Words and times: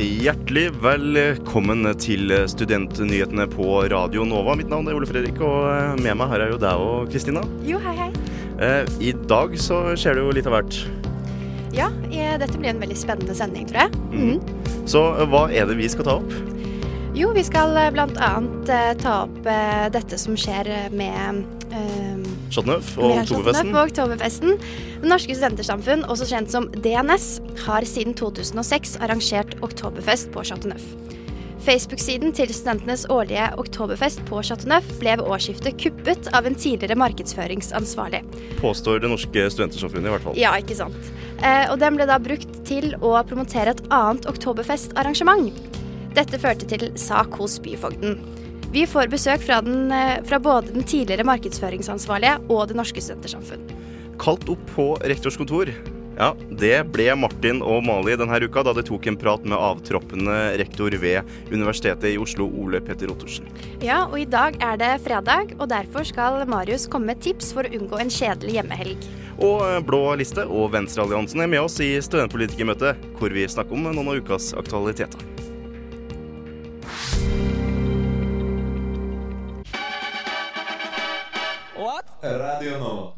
Hjertelig 0.00 0.70
velkommen 0.80 1.84
til 2.00 2.32
Studentnyhetene 2.48 3.44
på 3.52 3.82
Radio 3.92 4.22
Nova. 4.24 4.54
Mitt 4.56 4.70
navn 4.72 4.88
er 4.88 4.96
Ole 4.96 5.04
Fredrik, 5.04 5.36
og 5.44 5.66
eh, 5.68 5.98
med 6.00 6.16
meg 6.16 6.30
her 6.30 6.44
er 6.46 6.54
jo 6.54 6.60
deg 6.62 6.80
og 6.80 7.10
Kristina. 7.12 7.42
Jo, 7.66 7.76
hei, 7.84 7.92
hei. 7.98 8.06
Eh, 8.64 8.88
I 9.10 9.12
dag 9.28 9.52
så 9.60 9.82
skjer 10.00 10.16
det 10.16 10.22
jo 10.24 10.32
litt 10.38 10.48
av 10.48 10.56
hvert. 10.56 10.78
Ja, 11.76 11.90
dette 12.40 12.56
blir 12.56 12.72
en 12.72 12.80
veldig 12.80 12.96
spennende 12.96 13.36
sending, 13.36 13.68
tror 13.68 13.82
jeg. 13.82 14.00
Mm. 14.14 14.80
Så 14.88 15.04
eh, 15.18 15.26
hva 15.28 15.42
er 15.52 15.68
det 15.68 15.76
vi 15.76 15.90
skal 15.92 16.08
ta 16.08 16.16
opp? 16.22 16.32
Jo, 17.12 17.34
vi 17.36 17.44
skal 17.44 17.76
bl.a. 17.92 18.32
ta 19.04 19.14
opp 19.26 19.38
dette 19.92 20.16
som 20.22 20.38
skjer 20.38 20.70
med 20.96 21.44
Chateauneuf 22.50 22.96
og 22.98 23.20
Oktoberfesten. 23.22 23.74
Og 23.74 23.82
Oktoberfesten. 23.86 24.56
Det 25.00 25.10
norske 25.10 25.36
studentersamfunn, 25.36 26.04
også 26.10 26.28
kjent 26.30 26.52
som 26.52 26.68
DNS, 26.74 27.28
har 27.64 27.86
siden 27.88 28.16
2006 28.18 28.98
arrangert 29.00 29.56
oktoberfest 29.64 30.32
på 30.34 30.44
Chateauneuf. 30.50 30.84
Facebook-siden 31.60 32.32
til 32.32 32.48
studentenes 32.56 33.02
årlige 33.12 33.50
oktoberfest 33.60 34.22
på 34.28 34.40
Chateauneuf 34.48 34.86
ble 35.00 35.18
ved 35.20 35.28
årsskiftet 35.28 35.76
kuppet 35.82 36.30
av 36.36 36.48
en 36.48 36.56
tidligere 36.56 36.96
markedsføringsansvarlig. 37.02 38.22
Påstår 38.62 39.02
Det 39.02 39.10
Norske 39.12 39.44
Studentersamfunnet, 39.52 40.08
i 40.08 40.14
hvert 40.14 40.24
fall. 40.24 40.40
Ja, 40.40 40.54
ikke 40.56 40.78
sant. 40.78 41.12
Eh, 41.44 41.66
og 41.68 41.76
den 41.82 42.00
ble 42.00 42.08
da 42.08 42.16
brukt 42.22 42.62
til 42.68 42.94
å 43.04 43.12
promotere 43.28 43.76
et 43.76 43.84
annet 43.92 44.28
oktoberfestarrangement. 44.30 45.52
Dette 46.16 46.40
førte 46.42 46.66
til 46.70 46.88
sak 46.98 47.36
hos 47.38 47.60
byfogden. 47.62 48.16
Vi 48.70 48.84
får 48.86 49.08
besøk 49.10 49.42
fra, 49.42 49.58
den, 49.66 49.90
eh, 49.92 50.22
fra 50.22 50.38
både 50.38 50.70
den 50.70 50.84
tidligere 50.86 51.24
markedsføringsansvarlige 51.26 52.36
og 52.48 52.68
Det 52.68 52.76
Norske 52.78 53.02
Studentersamfunn. 53.02 53.64
Kalt 54.18 54.46
opp 54.48 54.62
på 54.76 54.94
rektors 55.02 55.36
kontor. 55.36 55.72
Ja, 56.16 56.34
Det 56.50 56.92
ble 56.92 57.16
Martin 57.16 57.62
og 57.62 57.82
Mali 57.82 58.14
denne 58.14 58.38
uka, 58.44 58.62
da 58.62 58.72
de 58.72 58.82
tok 58.82 59.06
en 59.06 59.16
prat 59.16 59.42
med 59.42 59.58
avtroppende 59.58 60.56
rektor 60.60 60.90
ved 60.90 61.24
Universitetet 61.50 62.12
i 62.12 62.18
Oslo, 62.18 62.46
Ole 62.46 62.80
Petter 62.80 63.08
Ottersen. 63.08 63.48
Ja, 63.82 64.04
og 64.06 64.20
i 64.20 64.24
dag 64.24 64.54
er 64.60 64.76
det 64.76 65.00
fredag, 65.02 65.56
og 65.58 65.68
derfor 65.68 66.04
skal 66.04 66.46
Marius 66.46 66.86
komme 66.86 67.06
med 67.06 67.22
tips 67.22 67.52
for 67.52 67.64
å 67.64 67.72
unngå 67.74 67.98
en 67.98 68.10
kjedelig 68.12 68.60
hjemmehelg. 68.60 69.10
Og 69.40 69.66
eh, 69.66 69.80
Blå 69.80 70.14
liste 70.20 70.46
og 70.46 70.70
Venstrealliansen 70.76 71.40
er 71.40 71.48
med 71.48 71.64
oss 71.64 71.80
i 71.80 71.96
studentpolitikermøtet, 71.98 73.02
hvor 73.18 73.34
vi 73.34 73.48
snakker 73.48 73.72
om 73.72 73.88
noen 73.88 74.06
av 74.06 74.20
ukas 74.20 74.52
aktualiteter. 74.54 75.39
Radio 82.22 82.76
Nova. 82.76 83.12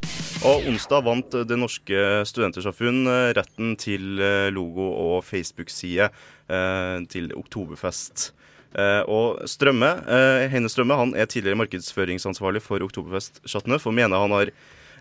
Og 0.46 0.66
onsdag 0.70 1.02
vant 1.06 1.34
Det 1.46 1.56
Norske 1.58 2.02
Studentersamfunn 2.26 3.06
eh, 3.10 3.30
retten 3.34 3.74
til 3.78 4.20
eh, 4.22 4.50
logo 4.54 4.88
og 4.90 5.24
Facebook-side 5.26 6.06
eh, 6.06 6.98
til 7.10 7.30
Oktoberfest. 7.38 8.28
Eh, 8.74 9.02
og 9.10 9.42
Strømme, 9.50 9.90
eh, 10.06 10.44
Heine 10.50 10.70
Strømme 10.70 10.98
han 10.98 11.14
er 11.18 11.30
tidligere 11.30 11.58
markedsføringsansvarlig 11.62 12.62
for 12.62 12.82
Oktoberfest 12.82 13.42
Chateauneuf 13.46 13.86
og 13.90 13.96
mener 13.98 14.22
han 14.22 14.34
har 14.34 14.54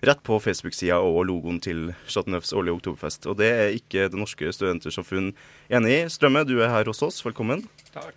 rett 0.05 0.23
på 0.25 0.39
Facebook-sida 0.41 0.97
og 0.97 1.21
logoen 1.29 1.61
til 1.61 1.91
Chateauneufs 2.09 2.53
årlige 2.57 2.79
oktoberfest. 2.79 3.29
Og 3.29 3.37
det 3.37 3.51
er 3.53 3.77
ikke 3.77 4.09
Det 4.09 4.17
Norske 4.17 4.49
Studentersamfunn 4.49 5.33
enig 5.69 5.93
i. 5.99 6.01
Strømme, 6.09 6.41
du 6.45 6.57
er 6.57 6.73
her 6.73 6.89
hos 6.89 7.05
oss. 7.05 7.21
Velkommen. 7.25 7.67
Takk. 7.93 8.13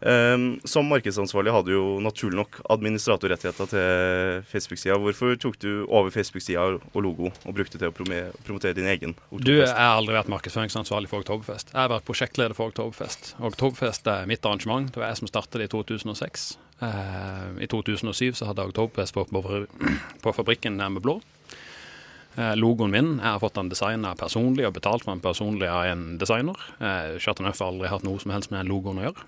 Eh, 0.00 0.36
som 0.64 0.86
markedsansvarlig 0.88 1.52
hadde 1.52 1.68
du 1.68 1.74
jo 1.74 1.86
naturlig 2.00 2.38
nok 2.40 2.60
administratorrettigheter 2.72 3.68
til 3.68 4.42
Facebook-sida. 4.48 4.96
Hvorfor 5.02 5.36
tok 5.42 5.58
du 5.60 5.70
over 5.88 6.08
Facebook-sida 6.14 6.62
og 6.78 7.00
logo 7.04 7.28
og 7.30 7.52
brukte 7.56 7.76
det 7.76 7.84
til 7.84 7.92
å 7.92 8.30
promotere 8.46 8.74
din 8.78 8.88
egen 8.88 9.12
Du, 9.12 9.22
oktoberfest? 9.36 9.74
jeg 9.74 9.76
har 9.84 9.98
aldri 9.98 10.16
vært 10.16 10.32
markedsføringsansvarlig 10.32 11.10
for 11.12 11.20
Oktoberfest. 11.24 11.74
Jeg 11.74 11.80
har 11.82 11.92
vært 11.92 12.08
prosjektleder 12.08 12.56
for 12.56 12.72
Oktoberfest. 12.72 13.34
Oktoberfest 13.40 14.08
er 14.08 14.26
mitt 14.30 14.44
arrangement. 14.48 14.88
Det 14.94 15.02
var 15.02 15.12
jeg 15.12 15.20
som 15.20 15.28
startet 15.28 15.60
det 15.60 15.68
i 15.68 15.74
2006. 15.76 16.46
Eh, 16.80 17.60
I 17.60 17.68
2007 17.68 18.40
så 18.40 18.48
hadde 18.48 18.64
jeg 18.64 18.72
Oktoberfest 18.72 19.12
på, 19.12 19.26
på 20.24 20.32
fabrikken 20.32 20.80
nærme 20.80 21.02
Blå. 21.04 21.18
Eh, 22.38 22.54
logoen 22.56 22.92
min 22.94 23.08
jeg 23.18 23.26
har 23.26 23.40
fått 23.42 23.58
den 23.58 23.68
designa 23.68 24.14
personlig 24.16 24.64
og 24.68 24.76
betalt 24.78 25.04
for 25.04 25.12
den 25.12 25.20
personlig 25.24 25.68
av 25.68 25.84
en 25.90 26.16
designer. 26.20 26.56
Eh, 26.80 27.18
Chateauneuf 27.20 27.58
har 27.60 27.72
aldri 27.74 27.90
hatt 27.90 28.06
noe 28.06 28.22
som 28.22 28.32
helst 28.32 28.52
med 28.54 28.62
den 28.64 28.70
logoen 28.72 29.02
å 29.02 29.08
gjøre. 29.10 29.26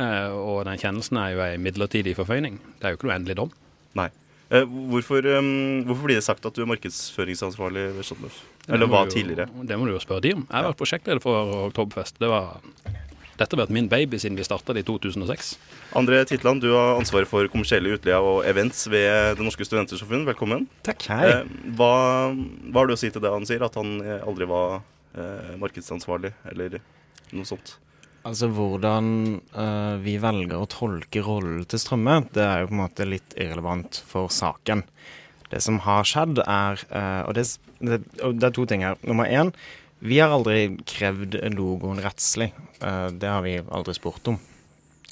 Eh, 0.00 0.30
og 0.34 0.64
den 0.66 0.80
kjennelsen 0.80 1.18
er 1.20 1.34
jo 1.34 1.42
ei 1.44 1.54
midlertidig 1.62 2.16
forføyning. 2.18 2.58
Det 2.80 2.88
er 2.88 2.94
jo 2.94 2.98
ikke 2.98 3.10
noe 3.10 3.18
endelig 3.18 3.36
dom. 3.38 3.52
Nei. 3.98 4.08
Eh, 4.50 4.64
hvorfor, 4.90 5.24
eh, 5.24 5.46
hvorfor 5.86 6.04
blir 6.04 6.18
det 6.18 6.24
sagt 6.26 6.44
at 6.46 6.54
du 6.54 6.62
er 6.62 6.68
markedsføringsansvarlig 6.68 7.86
ved 7.96 8.04
Chateauneuf? 8.04 8.42
Eller 8.68 8.90
hva 8.90 9.04
tidligere? 9.08 9.48
Det 9.66 9.78
må 9.78 9.86
du 9.86 9.94
jo 9.94 10.02
spørre 10.02 10.22
de 10.22 10.34
om. 10.34 10.46
Jeg 10.50 10.56
har 10.56 10.68
vært 10.68 10.80
prosjektleder 10.80 11.22
for 11.22 11.54
Oktoberfest. 11.70 12.18
Det 12.18 12.28
var, 12.28 12.60
dette 13.38 13.56
har 13.56 13.62
vært 13.64 13.74
min 13.74 13.88
baby 13.88 14.18
siden 14.18 14.36
vi 14.36 14.44
starta 14.46 14.74
det 14.74 14.84
i 14.84 14.88
2006. 14.88 15.56
Andre 15.96 16.24
Titland, 16.24 16.60
du 16.60 16.72
har 16.74 16.98
ansvaret 16.98 17.28
for 17.30 17.46
kommersielle 17.52 17.94
utleie 17.96 18.18
og 18.18 18.44
events 18.44 18.86
ved 18.90 19.38
Det 19.38 19.46
Norske 19.46 19.64
Studentersamfunn. 19.64 20.26
Velkommen. 20.26 20.66
Takk. 20.82 21.08
Eh, 21.10 21.44
hva, 21.78 22.34
hva 22.34 22.82
har 22.82 22.90
du 22.90 22.94
å 22.94 23.00
si 23.00 23.10
til 23.10 23.22
det 23.22 23.32
han 23.32 23.46
sier, 23.46 23.62
at 23.64 23.74
han 23.78 23.96
aldri 24.20 24.46
var 24.50 24.82
eh, 25.14 25.54
markedsansvarlig, 25.60 26.34
eller 26.50 26.80
noe 27.32 27.48
sånt? 27.48 27.78
Altså 28.24 28.48
hvordan 28.48 29.08
uh, 29.52 30.00
vi 30.00 30.16
velger 30.20 30.56
å 30.56 30.68
tolke 30.70 31.20
rollen 31.26 31.66
til 31.68 31.80
Strømme, 31.82 32.22
det 32.32 32.44
er 32.44 32.62
jo 32.62 32.70
på 32.70 32.76
en 32.78 32.80
måte 32.80 33.06
litt 33.08 33.36
irrelevant 33.36 34.00
for 34.08 34.32
saken. 34.32 34.86
Det 35.52 35.60
som 35.60 35.82
har 35.84 36.08
skjedd 36.08 36.40
er 36.40 36.80
uh, 36.88 37.28
og, 37.28 37.34
det, 37.36 37.44
det, 37.84 38.00
og 38.24 38.40
det 38.40 38.48
er 38.48 38.56
to 38.56 38.64
ting 38.70 38.86
her. 38.86 38.96
Nummer 39.04 39.28
én, 39.28 39.52
vi 40.00 40.22
har 40.22 40.32
aldri 40.32 40.70
krevd 40.88 41.36
logoen 41.52 42.00
rettslig. 42.04 42.54
Uh, 42.80 43.12
det 43.12 43.28
har 43.28 43.44
vi 43.44 43.58
aldri 43.60 43.96
spurt 44.00 44.32
om. 44.32 44.40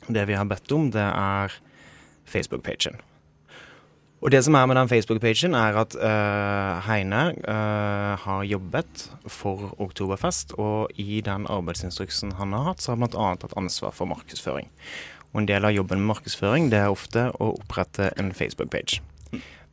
Det 0.08 0.24
vi 0.26 0.38
har 0.40 0.48
bedt 0.48 0.72
om, 0.72 0.88
det 0.94 1.04
er 1.04 1.60
Facebook-pagen. 2.32 2.96
Og 4.22 4.30
det 4.30 4.38
som 4.46 4.54
er 4.54 4.66
med 4.70 4.76
den 4.78 4.90
Facebook-pagen, 4.90 5.54
er 5.58 5.76
at 5.80 5.96
uh, 5.98 6.78
Heine 6.86 7.22
uh, 7.42 8.14
har 8.22 8.44
jobbet 8.46 9.08
for 9.26 9.72
Oktoberfest, 9.82 10.54
og 10.62 10.90
i 10.94 11.20
den 11.20 11.46
arbeidsinstruksen 11.50 12.36
han 12.38 12.52
har 12.54 12.68
hatt, 12.68 12.82
så 12.82 12.92
har 12.92 13.00
han 13.00 13.10
bl.a. 13.10 13.32
hatt 13.34 13.56
ansvar 13.58 13.90
for 13.90 14.06
markedsføring. 14.06 14.70
Og 15.32 15.42
en 15.42 15.48
del 15.50 15.66
av 15.66 15.74
jobben 15.74 15.98
med 15.98 16.12
markedsføring, 16.12 16.70
det 16.70 16.78
er 16.78 16.92
ofte 16.94 17.32
å 17.42 17.56
opprette 17.56 18.12
en 18.20 18.30
Facebook-page. 18.36 19.00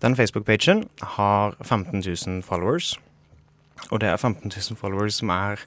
Den 0.02 0.16
Facebook-pagen 0.18 0.88
har 1.18 1.54
15 1.62 2.02
000 2.02 2.42
followers, 2.48 2.96
og 3.92 4.02
det 4.02 4.10
er 4.10 4.18
15 4.18 4.50
000 4.50 4.80
followers 4.80 5.20
som 5.22 5.30
er 5.36 5.62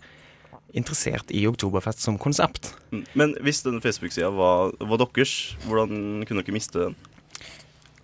interessert 0.75 1.31
i 1.31 1.44
Oktoberfest 1.47 2.03
som 2.03 2.19
konsept. 2.19 2.72
Mm. 2.91 3.04
Men 3.14 3.34
hvis 3.44 3.62
den 3.62 3.78
Facebook-sida 3.84 4.32
var, 4.34 4.72
var 4.81 5.04
deres, 5.04 5.54
hvordan 5.69 6.25
kunne 6.26 6.43
dere 6.43 6.56
miste 6.56 6.88
den? 6.88 6.97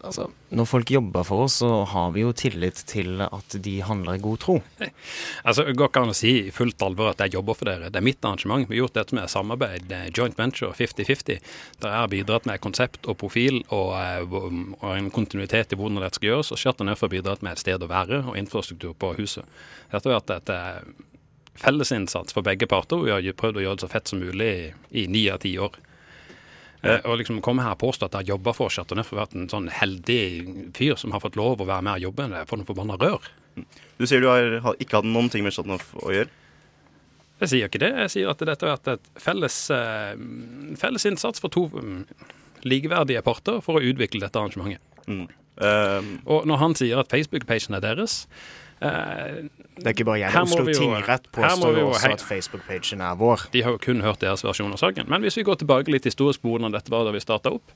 Altså, 0.07 0.29
når 0.55 0.67
folk 0.71 0.91
jobber 0.95 1.25
for 1.27 1.43
oss, 1.49 1.57
så 1.59 1.69
har 1.91 2.13
vi 2.15 2.23
jo 2.23 2.31
tillit 2.37 2.79
til 2.87 3.19
at 3.25 3.57
de 3.65 3.73
handler 3.83 4.15
i 4.15 4.23
god 4.23 4.39
tro. 4.45 4.59
Altså, 5.49 5.65
Det 5.65 5.75
går 5.79 5.91
ikke 5.91 6.03
an 6.05 6.13
å 6.13 6.17
si 6.17 6.33
i 6.45 6.53
fullt 6.55 6.83
alvor 6.87 7.11
at 7.11 7.23
jeg 7.25 7.35
jobber 7.35 7.57
for 7.59 7.71
dere. 7.71 7.91
Det 7.91 7.99
er 7.99 8.07
mitt 8.07 8.23
arrangement. 8.23 8.69
Vi 8.69 8.77
har 8.77 8.85
gjort 8.85 8.99
dette 8.99 9.17
med 9.19 9.31
samarbeid, 9.33 9.91
eh, 9.91 10.07
joint 10.15 10.39
venture 10.39 10.71
50-50. 10.77 11.41
Der 11.83 11.95
jeg 11.95 12.05
har 12.05 12.13
bidratt 12.13 12.47
med 12.47 12.63
konsept 12.63 13.09
og 13.11 13.19
profil 13.19 13.63
og, 13.75 13.97
eh, 13.99 14.23
og 14.23 14.89
en 14.93 15.11
kontinuitet 15.11 15.75
i 15.75 15.79
hvordan 15.79 16.03
dette 16.03 16.21
skal 16.21 16.31
gjøres. 16.31 16.53
Og 16.55 16.63
Chateauneuf 16.63 17.03
har 17.03 17.13
bidratt 17.13 17.43
med 17.43 17.57
et 17.57 17.65
sted 17.65 17.83
å 17.83 17.91
være 17.91 18.23
og 18.29 18.39
infrastruktur 18.39 18.95
på 18.95 19.17
huset. 19.19 19.45
Dette 19.91 20.11
har 20.11 20.21
vært 20.21 20.37
et 20.37 20.55
eh, 20.55 20.81
fellesinnsats 21.59 22.37
for 22.37 22.47
begge 22.47 22.71
parter. 22.71 23.03
Vi 23.03 23.11
har 23.11 23.39
prøvd 23.39 23.59
å 23.59 23.67
gjøre 23.67 23.81
det 23.81 23.87
så 23.87 23.91
fett 23.91 24.11
som 24.11 24.23
mulig 24.23 24.75
i 24.95 25.07
ni 25.11 25.27
av 25.33 25.43
ti 25.43 25.57
år. 25.59 25.75
Eh, 26.83 27.01
og 27.05 27.19
liksom 27.19 27.41
komme 27.43 27.65
her 27.67 27.75
og 27.75 27.81
påstå 27.83 28.07
at 28.07 28.21
jeg 28.21 28.31
jobber 28.31 28.55
for 28.55 28.69
for 28.69 28.75
Chateauneuf 28.75 29.13
og 29.13 29.23
vært 29.23 29.35
en 29.35 29.49
sånn 29.51 29.69
heldig 29.73 30.23
fyr 30.77 30.99
som 31.01 31.15
har 31.15 31.23
fått 31.25 31.39
lov 31.39 31.63
å 31.63 31.67
være 31.69 31.87
med 31.87 31.99
og 31.99 32.11
jobbe, 32.11 32.29
det 32.31 32.43
er 32.43 32.51
for 32.51 32.61
noe 32.61 32.69
forbanna 32.69 32.99
rør. 33.01 33.25
Du 33.99 34.07
sier 34.07 34.23
du 34.23 34.29
har, 34.31 34.61
har 34.63 34.79
ikke 34.79 35.01
hatt 35.01 35.09
noen 35.09 35.31
ting 35.33 35.47
med 35.47 35.57
Chateauneuf 35.57 35.91
å 35.99 36.13
gjøre. 36.15 36.31
Jeg 37.39 37.53
sier 37.53 37.71
ikke 37.71 37.83
det. 37.83 37.93
Jeg 38.03 38.13
sier 38.15 38.31
at 38.31 38.41
dette 38.43 38.67
har 38.67 38.77
vært 38.77 38.93
et 38.97 39.11
felles, 39.23 39.59
eh, 39.75 40.15
felles 40.79 41.07
innsats 41.07 41.43
for 41.43 41.55
to 41.55 41.69
mm, 41.71 42.01
likeverdige 42.67 43.23
parter 43.27 43.61
for 43.63 43.79
å 43.79 43.83
utvikle 43.83 44.23
dette 44.25 44.39
arrangementet. 44.39 44.83
Mm. 45.07 45.29
Um. 45.59 46.11
Og 46.31 46.45
når 46.47 46.61
han 46.61 46.75
sier 46.79 47.01
at 47.01 47.11
Facebook-pagen 47.11 47.75
er 47.75 47.83
deres 47.83 48.21
eh, 48.27 48.68
Det 48.81 49.87
er 49.87 49.95
ikke 49.95 50.05
bare 50.07 50.21
jeg. 50.21 50.35
Oslo 50.43 50.65
jo- 50.67 50.75
tingrett 50.79 51.27
påstår 51.33 51.73
jo 51.75 51.81
jo 51.81 51.89
også 51.93 52.13
at 52.13 52.23
Facebook-pagen 52.23 53.01
er 53.01 53.17
vår. 53.19 53.49
De 53.53 53.63
har 53.63 53.71
jo 53.75 53.79
kun 53.79 54.01
hørt 54.01 54.21
deres 54.21 54.43
versjon 54.45 54.73
av 54.73 54.79
saken. 54.79 55.09
Men 55.09 55.23
hvis 55.23 55.37
vi 55.37 55.43
går 55.47 55.59
tilbake 55.63 55.91
litt 55.91 56.05
historisk 56.05 56.43
på 56.43 56.53
hvordan 56.55 56.73
dette 56.73 56.91
var 56.91 57.05
da 57.05 57.11
vi 57.15 57.21
starta 57.25 57.53
opp, 57.55 57.73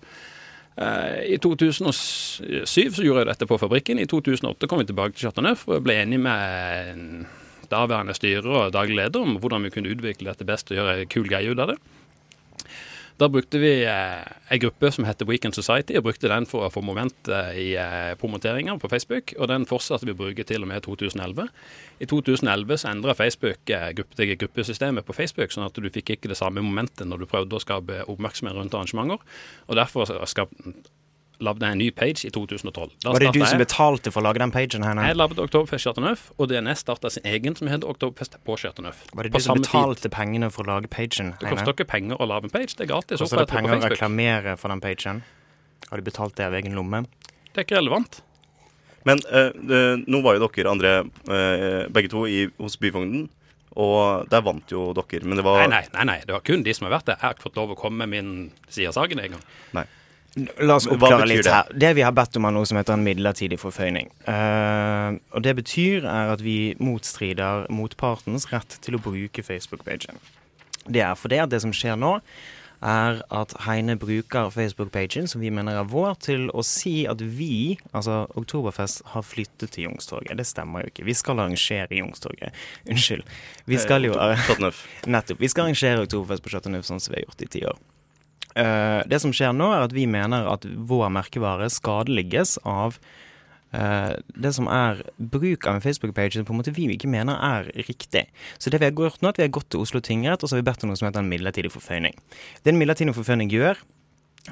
Eh, 0.72 1.34
I 1.34 1.37
2007 1.37 2.64
så 2.96 3.04
gjorde 3.04 3.20
jeg 3.20 3.28
dette 3.28 3.44
på 3.46 3.58
fabrikken. 3.60 3.99
I 4.00 4.06
2008 4.08 4.66
kom 4.70 4.78
vi 4.81 4.87
tilbake 4.88 5.12
til 5.12 5.26
Chateau 5.28 5.44
Neuf 5.44 5.66
og 5.69 5.82
ble 5.84 5.99
enige 6.00 6.22
med 6.25 7.26
daværende 7.69 8.14
styrer 8.16 8.46
og 8.48 8.72
daglig 8.72 8.96
leder 8.96 9.20
om 9.20 9.37
hvordan 9.37 9.66
vi 9.66 9.70
kunne 9.75 9.93
utvikle 9.93 10.31
dette 10.32 10.46
best 10.48 10.72
og 10.72 10.78
gjøre 10.78 10.94
en 11.02 11.10
kul 11.12 11.28
greie 11.28 11.52
ut 11.52 11.60
av 11.60 11.75
det. 11.75 11.76
Da 13.20 13.28
brukte 13.28 13.58
vi 13.60 13.70
eh, 13.84 14.22
en 14.48 14.60
gruppe 14.60 14.90
som 14.92 15.04
heter 15.04 15.28
Weekend 15.28 15.54
Society, 15.54 15.96
og 15.98 16.06
brukte 16.06 16.30
den 16.32 16.46
for 16.48 16.66
å 16.66 16.70
få 16.72 16.82
moment 16.84 17.28
eh, 17.28 17.50
i 17.60 17.66
eh, 17.78 18.14
promoteringer 18.20 18.80
på 18.80 18.88
Facebook. 18.92 19.34
Og 19.38 19.50
den 19.52 19.66
fortsatte 19.68 20.08
vi 20.08 20.14
å 20.14 20.18
bruke 20.18 20.46
til 20.48 20.64
og 20.64 20.70
med 20.72 20.84
2011. 20.86 21.50
I 22.02 22.08
2011 22.10 22.80
så 22.82 22.90
endra 22.90 23.16
Facebook 23.18 23.74
gruppe, 23.98 24.28
gruppesystemet 24.44 25.06
på 25.06 25.16
Facebook, 25.16 25.52
sånn 25.52 25.68
at 25.68 25.76
du 25.76 25.90
fikk 25.92 26.16
ikke 26.16 26.32
det 26.32 26.40
samme 26.40 26.64
momentet 26.64 27.06
når 27.08 27.22
du 27.22 27.30
prøvde 27.30 27.58
å 27.58 27.62
skape 27.62 28.02
oppmerksomhet 28.08 28.56
rundt 28.56 28.74
arrangementer. 28.78 29.22
Og 29.68 29.78
derfor 29.78 30.10
skap, 30.30 30.52
lagde 31.42 31.66
en 31.68 31.78
ny 31.78 31.90
page 31.90 32.24
i 32.24 32.30
2012. 32.30 32.90
Da 33.02 33.12
Var 33.12 33.18
det 33.24 33.32
du 33.34 33.40
som 33.44 33.58
jeg- 33.58 33.66
betalte 33.66 34.12
for 34.12 34.22
å 34.22 34.24
lage 34.28 34.38
den 34.38 34.50
pagen 34.54 34.82
her? 34.86 34.94
nå? 34.94 35.02
Jeg 35.06 35.16
lagde 35.16 35.42
Oktoberfest 35.42 35.84
Chateauneuf, 35.84 36.30
og 36.38 36.48
DNS 36.48 36.78
starta 36.84 37.10
sin 37.10 37.22
egen 37.24 37.56
som 37.56 37.68
heter 37.68 37.88
Oktoberfest 37.88 38.38
på 38.44 38.56
Chateauneuf. 38.58 39.02
Var 39.14 39.22
det 39.24 39.32
du 39.32 39.38
som 39.40 39.58
betalte 39.58 40.02
tid. 40.08 40.12
pengene 40.12 40.50
for 40.52 40.64
å 40.64 40.66
lage 40.66 40.88
pagen? 40.88 41.34
Det 41.40 41.48
koster 41.50 41.72
ikke 41.74 41.86
penger 41.88 42.16
å 42.16 42.26
lage 42.26 42.44
en 42.44 42.50
page, 42.50 42.76
det 42.76 42.88
er 42.88 42.94
gratis. 42.94 43.20
Og 43.20 43.28
det 43.28 43.32
er 43.32 43.44
det 43.44 43.48
penger 43.48 43.76
å 43.76 43.90
reklamere 43.90 44.56
for 44.58 44.68
den 44.68 44.80
pagen? 44.80 45.22
Har 45.90 45.98
du 45.98 46.02
betalt 46.10 46.34
det 46.36 46.46
av 46.46 46.54
egen 46.54 46.74
lomme? 46.74 47.06
Det 47.52 47.58
er 47.58 47.64
ikke 47.64 47.80
relevant. 47.82 48.22
Men 49.04 49.18
eh, 49.30 49.50
det, 49.52 50.06
nå 50.06 50.22
var 50.22 50.38
jo 50.38 50.46
dere 50.48 50.70
andre, 50.70 50.90
eh, 51.28 51.88
begge 51.90 52.08
to, 52.08 52.24
i, 52.26 52.46
hos 52.60 52.76
Byfogden. 52.76 53.28
Og 53.74 54.28
der 54.28 54.42
vant 54.44 54.68
jo 54.68 54.92
dere. 54.92 55.24
Men 55.24 55.36
det 55.40 55.44
var 55.44 55.66
Nei, 55.66 55.80
nei, 55.80 55.88
nei, 55.94 56.04
nei, 56.04 56.18
det 56.26 56.34
var 56.34 56.40
kun 56.44 56.62
de 56.62 56.74
som 56.76 56.86
har 56.86 56.98
vært 57.00 57.06
der. 57.08 57.16
Jeg 57.16 57.24
har 57.24 57.34
ikke 57.34 57.46
fått 57.48 57.56
lov 57.56 57.70
å 57.72 57.78
komme 57.78 58.04
med 58.06 58.08
min 58.12 58.50
side 58.68 58.88
av 58.88 58.98
saken 58.98 59.18
en 59.24 59.36
gang. 59.38 59.86
La 60.64 60.79
oss 60.79 60.87
oppklare 60.88 61.26
litt 61.29 61.49
her. 61.50 61.69
Det 61.76 61.90
vi 61.99 62.05
har 62.06 62.14
bedt 62.17 62.38
om, 62.40 62.46
er 62.49 62.55
noe 62.56 62.69
som 62.69 62.79
heter 62.81 62.96
en 62.96 63.05
midlertidig 63.05 63.58
forføyning. 63.61 64.08
Uh, 64.25 65.20
og 65.37 65.44
det 65.44 65.52
betyr 65.61 66.06
er 66.08 66.32
at 66.32 66.44
vi 66.44 66.73
motstrider 66.81 67.67
motpartens 67.73 68.49
rett 68.52 68.79
til 68.84 68.96
å 68.96 69.02
bruke 69.02 69.44
Facebook-pagen. 69.44 70.17
Det 70.88 71.05
er 71.05 71.14
fordi 71.19 71.43
at 71.43 71.52
det 71.52 71.61
som 71.62 71.75
skjer 71.76 72.00
nå, 72.00 72.17
er 72.82 73.20
at 73.31 73.52
Heine 73.62 73.94
bruker 74.00 74.50
Facebook-pagen, 74.50 75.29
som 75.31 75.44
vi 75.44 75.52
mener 75.55 75.79
er 75.79 75.87
vår, 75.93 76.17
til 76.25 76.49
å 76.50 76.64
si 76.67 77.05
at 77.06 77.20
vi, 77.23 77.79
altså 77.93 78.25
Oktoberfest, 78.38 79.05
har 79.12 79.23
flyttet 79.26 79.76
til 79.76 79.87
Youngstorget. 79.87 80.34
Det 80.40 80.49
stemmer 80.49 80.82
jo 80.82 80.90
ikke. 80.90 81.06
Vi 81.06 81.14
skal 81.14 81.38
arrangere 81.38 81.93
i 81.93 82.00
Youngstorget. 82.02 82.58
Unnskyld. 82.90 83.23
Vi 83.70 83.79
skal 83.79 84.08
jo 84.08 84.17
Nettopp. 85.14 85.38
Vi 85.38 85.52
skal 85.52 85.69
arrangere 85.69 86.08
Oktoberfest 86.08 86.43
på 86.43 86.56
Chateau 86.56 86.75
Neuf 86.75 86.88
sånn 86.88 87.02
som 87.02 87.14
vi 87.14 87.20
har 87.20 87.29
gjort 87.29 87.46
i 87.46 87.52
ti 87.55 87.67
år. 87.69 87.79
Eh, 88.58 89.00
det 89.08 89.20
som 89.22 89.32
skjer 89.34 89.54
nå, 89.56 89.70
er 89.72 89.87
at 89.87 89.94
vi 89.96 90.06
mener 90.10 90.49
at 90.52 90.66
vår 90.66 91.12
merkevare 91.14 91.70
skadeligges 91.72 92.58
av 92.69 92.99
eh, 93.72 94.12
det 94.34 94.52
som 94.56 94.69
er 94.72 95.04
bruk 95.16 95.66
av 95.66 95.78
en 95.78 95.84
Facebook-page 95.84 96.37
som 96.37 96.49
på 96.49 96.54
en 96.54 96.60
måte 96.60 96.75
vi 96.76 96.90
ikke 96.93 97.10
mener 97.12 97.38
er 97.38 97.72
riktig. 97.88 98.26
Så 98.58 98.72
det 98.72 98.82
vi 98.82 98.90
har 98.90 98.94
gjort 98.96 99.22
nå, 99.22 99.31
er 99.31 99.37
at 99.37 99.43
vi 99.43 99.49
har 99.49 99.56
gått 99.56 99.72
til 99.72 99.84
Oslo 99.84 100.02
tingrett 100.04 100.43
og 100.43 100.50
så 100.50 100.56
har 100.56 100.64
vi 100.64 100.69
bedt 100.70 100.84
om 100.84 100.93
noe 100.93 101.00
som 101.00 101.08
heter 101.08 101.25
en 101.25 101.32
midlertidig 101.32 101.72
forføyning. 101.75 102.16
Det 102.62 102.75
en 102.75 102.81
midlertidig 102.81 103.16
forføyning 103.16 103.52
gjør, 103.52 103.81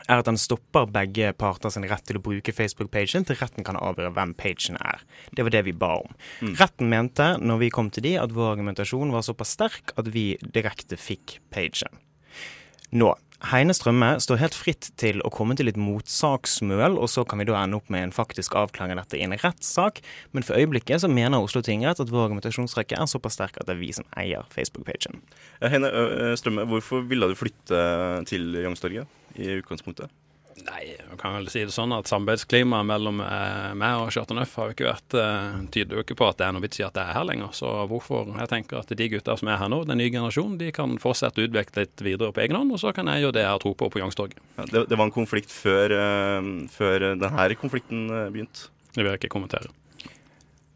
er 0.07 0.21
at 0.21 0.29
den 0.29 0.39
stopper 0.39 0.87
begge 0.91 1.33
parter 1.39 1.73
sin 1.75 1.87
rett 1.91 2.05
til 2.07 2.21
å 2.21 2.23
bruke 2.23 2.55
Facebook-pagen 2.55 3.25
til 3.27 3.39
retten 3.41 3.67
kan 3.67 3.79
avgjøre 3.81 4.13
hvem 4.15 4.35
pagen 4.39 4.79
er. 4.79 5.03
Det 5.35 5.43
var 5.47 5.55
det 5.55 5.65
vi 5.67 5.75
ba 5.75 5.97
om. 6.05 6.15
Retten 6.61 6.91
mente, 6.93 7.33
når 7.43 7.65
vi 7.65 7.73
kom 7.75 7.91
til 7.91 8.07
de, 8.07 8.15
at 8.23 8.35
vår 8.37 8.53
argumentasjon 8.55 9.11
var 9.11 9.27
såpass 9.27 9.57
sterk 9.59 9.91
at 9.99 10.13
vi 10.15 10.37
direkte 10.45 10.99
fikk 11.01 11.41
pagen. 11.51 11.99
Nå, 12.95 13.11
Heine 13.49 13.73
Strømme 13.73 14.19
står 14.21 14.37
helt 14.43 14.57
fritt 14.57 14.91
til 15.01 15.23
å 15.25 15.31
komme 15.33 15.55
til 15.57 15.71
et 15.71 15.79
motsaksmøl, 15.81 16.99
og 17.01 17.09
så 17.09 17.25
kan 17.25 17.41
vi 17.41 17.47
da 17.49 17.57
ende 17.63 17.79
opp 17.81 17.89
med 17.93 18.05
en 18.05 18.13
faktisk 18.13 18.53
avklaring 18.59 18.93
av 18.93 19.07
dette 19.07 19.17
i 19.17 19.25
en 19.25 19.33
rettssak, 19.33 20.03
men 20.37 20.45
for 20.45 20.61
øyeblikket 20.61 21.01
så 21.01 21.09
mener 21.09 21.41
Oslo 21.41 21.63
tingrett 21.65 22.03
at 22.05 22.13
vår 22.13 22.27
argumentasjonsrekke 22.29 22.99
er 23.01 23.09
såpass 23.09 23.39
sterk 23.39 23.57
at 23.57 23.65
det 23.71 23.79
er 23.79 23.81
vi 23.81 23.95
som 23.97 24.05
eier 24.21 24.45
Facebook-pagen. 24.53 25.23
Eh, 25.63 25.71
Heine 25.73 25.89
Ø, 25.89 26.35
Strømme, 26.37 26.69
hvorfor 26.69 27.07
ville 27.09 27.31
du 27.33 27.39
flytte 27.39 27.81
til 28.29 28.53
Youngstorget 28.61 29.09
i 29.41 29.55
utgangspunktet? 29.63 30.13
Nei, 30.67 30.97
man 31.09 31.19
kan 31.21 31.35
vel 31.39 31.49
si 31.53 31.63
det 31.65 31.73
sånn 31.75 31.93
at 31.97 32.09
samarbeidsklimaet 32.11 32.87
mellom 32.89 33.21
eh, 33.25 33.71
meg 33.79 34.03
og 34.03 34.11
Chateau 34.15 34.37
Neuf 34.37 34.53
har 34.59 34.69
jo 34.69 34.77
ikke 34.77 34.89
vært 34.89 35.17
eh, 35.17 35.59
tyder 35.73 35.99
jo 35.99 36.05
ikke 36.05 36.17
på 36.19 36.29
at 36.29 36.41
det 36.41 36.47
er 36.47 36.55
noe 36.57 36.65
vits 36.65 36.81
i 36.83 36.85
at 36.87 36.99
jeg 36.99 37.05
er 37.05 37.17
her 37.17 37.27
lenger. 37.29 37.55
Så 37.57 37.71
hvorfor 37.91 38.29
Jeg 38.37 38.51
tenker 38.53 38.83
at 38.83 38.93
de 39.01 39.09
gutta 39.15 39.37
som 39.41 39.51
er 39.51 39.61
her 39.61 39.73
nå, 39.73 39.83
den 39.89 40.01
nye 40.03 40.13
generasjonen, 40.13 40.59
de 40.61 40.71
kan 40.77 40.97
fortsette 41.03 41.41
å 41.41 41.49
utvikle 41.49 41.87
litt 41.87 42.05
videre 42.05 42.35
på 42.37 42.45
egen 42.45 42.59
hånd, 42.61 42.75
og 42.77 42.83
så 42.83 42.95
kan 42.97 43.09
jeg 43.13 43.25
gjøre 43.25 43.39
det 43.39 43.47
jeg 43.47 43.55
har 43.55 43.63
tro 43.63 43.75
på 43.75 43.91
på 43.91 44.03
Youngstorget. 44.03 44.41
Ja, 44.59 44.69
det, 44.69 44.87
det 44.91 45.01
var 45.01 45.09
en 45.09 45.15
konflikt 45.15 45.53
før, 45.55 45.97
uh, 45.97 46.51
før 46.73 47.11
denne 47.21 47.61
konflikten 47.61 48.09
eh, 48.11 48.29
begynte. 48.33 48.69
Det 48.91 49.03
vil 49.03 49.13
jeg 49.13 49.23
ikke 49.23 49.37
kommentere. 49.37 49.71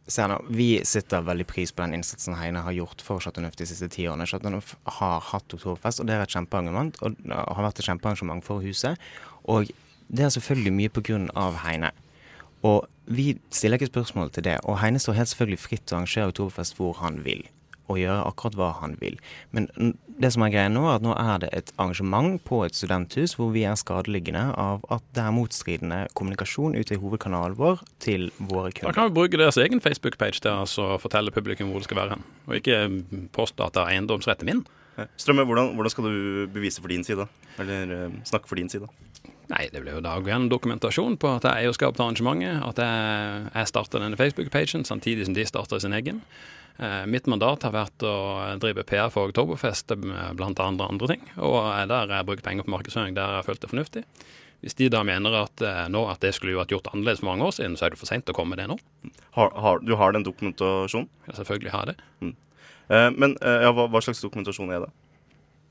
Senere, 0.07 0.43
Vi 0.49 0.83
setter 0.85 1.25
veldig 1.25 1.47
pris 1.49 1.73
på 1.73 1.81
den 1.81 1.97
innsatsen 1.97 2.37
Heine 2.37 2.61
har 2.67 2.75
gjort 2.77 3.01
for 3.01 3.23
Chateauneuf 3.25 3.57
de 3.57 3.67
siste 3.67 3.89
ti 3.89 4.05
årene. 4.05 4.27
Chateauneuf 4.29 4.75
har 4.99 5.23
hatt 5.31 5.55
Oktoberfest, 5.57 6.03
og 6.03 6.09
det 6.11 6.19
er 6.19 6.27
et 6.27 6.35
kjempeargument, 6.35 7.01
og 7.01 7.17
har 7.33 7.65
vært 7.65 7.81
et 7.81 7.89
kjempearrangement 7.89 8.45
for 8.45 8.61
huset. 8.61 9.01
Og 9.45 9.71
det 10.09 10.25
er 10.25 10.33
selvfølgelig 10.35 10.75
mye 10.79 10.93
på 10.93 11.05
grunn 11.05 11.29
av 11.39 11.61
Heine. 11.65 11.91
Og 12.65 12.87
vi 13.05 13.35
stiller 13.53 13.77
ikke 13.81 13.93
spørsmål 13.93 14.31
til 14.33 14.47
det. 14.47 14.59
Og 14.65 14.79
Heine 14.81 15.03
står 15.03 15.19
helt 15.19 15.33
selvfølgelig 15.33 15.61
fritt 15.61 15.85
til 15.85 15.97
å 15.97 16.01
arrangere 16.01 16.33
Oktoberfest 16.33 16.79
hvor 16.79 16.97
han 17.03 17.21
vil. 17.25 17.45
Og 17.93 17.99
gjøre 18.01 18.23
akkurat 18.25 18.55
hva 18.57 18.71
han 18.79 18.95
vil. 19.03 19.19
Men 19.53 19.69
det 20.21 20.31
som 20.33 20.45
er 20.47 20.53
greia 20.55 20.71
nå, 20.73 20.87
er 20.89 20.97
at 20.97 21.05
nå 21.05 21.13
er 21.21 21.43
det 21.43 21.51
et 21.53 21.73
arrangement 21.77 22.39
på 22.47 22.63
et 22.65 22.77
studenthus 22.77 23.35
hvor 23.37 23.51
vi 23.53 23.67
er 23.69 23.77
skadeliggende 23.77 24.47
av 24.61 24.87
at 24.95 25.05
det 25.17 25.25
er 25.27 25.35
motstridende 25.37 25.99
kommunikasjon 26.17 26.79
ute 26.79 26.97
i 26.97 27.01
hovedkanalen 27.03 27.59
vår 27.59 27.83
til 28.01 28.31
våre 28.39 28.73
kunder. 28.73 28.95
Da 28.95 28.97
kan 28.97 29.11
vi 29.11 29.19
bruke 29.19 29.41
deres 29.41 29.61
egen 29.61 29.85
Facebook-page 29.85 30.41
til 30.47 30.65
å 30.65 30.97
fortelle 31.03 31.35
publikum 31.35 31.75
hvor 31.75 31.85
det 31.85 31.91
skal 31.91 32.01
være 32.01 32.17
hen, 32.17 32.25
og 32.49 32.57
ikke 32.57 32.81
påstå 33.37 33.69
at 33.69 33.77
det 33.77 33.85
er 33.85 33.99
eiendomsretten 33.99 34.49
min. 34.49 34.65
Strømme, 35.19 35.45
hvordan, 35.49 35.73
hvordan 35.75 35.93
skal 35.93 36.09
du 36.09 36.19
bevise 36.55 36.83
for 36.83 36.93
din 36.93 37.05
side? 37.07 37.27
Eller 37.63 37.95
eh, 37.95 38.19
snakke 38.29 38.51
for 38.51 38.61
din 38.61 38.71
side? 38.71 38.89
Nei, 39.51 39.67
det 39.73 39.83
blir 39.83 39.99
jo 39.99 40.05
da 40.05 40.17
en 40.33 40.49
dokumentasjon 40.49 41.19
på 41.21 41.31
at 41.37 41.45
jeg 41.45 41.53
er 41.53 41.69
eierskap 41.69 41.97
til 41.97 42.07
arrangementet. 42.07 42.63
At 42.65 42.81
jeg, 42.81 43.49
jeg 43.51 43.71
starter 43.73 44.05
denne 44.05 44.19
Facebook-pagen 44.21 44.87
samtidig 44.89 45.27
som 45.29 45.37
de 45.37 45.47
starter 45.49 45.83
sin 45.83 45.97
egen. 45.97 46.23
Eh, 46.79 47.03
mitt 47.11 47.29
mandat 47.31 47.67
har 47.67 47.75
vært 47.75 48.07
å 48.07 48.15
drive 48.63 48.87
PR 48.89 49.13
for 49.15 49.31
Oktoberfest 49.31 49.93
blant 49.99 50.63
andre 50.63 50.89
andre 50.89 51.13
ting. 51.13 51.29
Og 51.37 51.61
der 51.91 52.07
har 52.07 52.17
jeg 52.21 52.31
brukt 52.31 52.47
penger 52.47 52.67
på 52.67 52.75
markedsføring 52.75 53.19
der 53.19 53.39
jeg 53.39 53.51
følte 53.51 53.51
følt 53.51 53.67
det 53.67 53.75
fornuftig. 53.75 54.07
Hvis 54.65 54.79
de 54.79 54.89
da 54.89 55.03
mener 55.05 55.35
at, 55.43 55.61
eh, 55.61 55.85
nå, 55.93 56.07
at 56.09 56.23
det 56.25 56.33
skulle 56.33 56.55
jo 56.55 56.63
vært 56.63 56.73
gjort 56.73 56.89
annerledes 56.95 57.21
for 57.21 57.29
mange 57.29 57.45
år 57.45 57.53
siden, 57.53 57.77
så 57.77 57.85
er 57.85 57.93
det 57.93 58.01
for 58.01 58.09
seint 58.09 58.31
å 58.33 58.37
komme 58.37 58.55
med 58.55 58.63
det 58.63 58.71
nå. 58.71 58.79
Har, 59.37 59.51
har, 59.61 59.83
du 59.85 59.93
har 60.01 60.15
den 60.17 60.25
dokumentasjonen? 60.25 61.11
Ja, 61.29 61.35
selvfølgelig 61.37 61.75
har 61.75 61.85
jeg 61.85 61.99
det. 61.99 62.07
Eh, 62.25 62.33
men 62.89 63.37
eh, 63.41 63.63
ja, 63.67 63.73
hva, 63.73 63.87
hva 63.89 64.03
slags 64.05 64.21
dokumentasjon 64.25 64.71
er 64.75 64.87
det? 64.87 64.91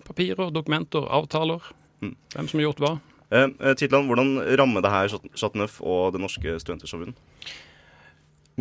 Papirer, 0.08 0.50
dokumenter, 0.52 1.06
avtaler. 1.14 1.62
Mm. 2.04 2.16
Hvem 2.36 2.48
som 2.52 2.60
har 2.60 2.66
gjort 2.68 2.82
hva. 2.84 2.94
Eh, 3.34 3.48
eh, 3.50 3.76
Titland, 3.80 4.10
hvordan 4.10 4.34
rammer 4.60 4.84
det 4.84 4.92
her 4.92 5.14
Chateauneuf 5.14 5.80
og 5.82 6.12
Det 6.14 6.22
Norske 6.22 6.58
Studentersforbund? 6.60 7.16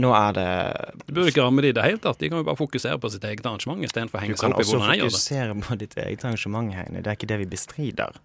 Nå 0.01 0.09
er 0.17 0.31
det 0.33 0.45
Det 1.05 1.13
burde 1.13 1.29
ikke 1.29 1.43
ramme 1.45 1.61
de 1.61 1.69
i 1.69 1.75
det 1.77 1.83
hele 1.85 2.01
tatt. 2.01 2.17
De 2.23 2.31
kan 2.33 2.41
jo 2.41 2.47
bare 2.47 2.57
fokusere 2.57 2.97
på 3.01 3.11
sitt 3.13 3.25
eget 3.29 3.45
arrangement 3.45 3.83
istedenfor 3.85 4.17
å 4.17 4.23
henge 4.23 4.39
seg 4.41 4.49
opp 4.49 4.63
i 4.63 4.65
også 4.65 4.79
hvordan 4.79 4.95
jeg 4.95 5.03
gjør 5.03 5.11
det. 5.11 5.19
fokusere 5.19 5.57
på 5.67 5.77
ditt 5.83 5.97
eget 6.01 6.25
arrangement, 6.25 6.71
Heine. 6.79 7.03
Det 7.05 7.11
er 7.13 7.19
ikke 7.19 7.29
det 7.29 7.39
vi 7.43 7.49
bestrider. 7.53 8.17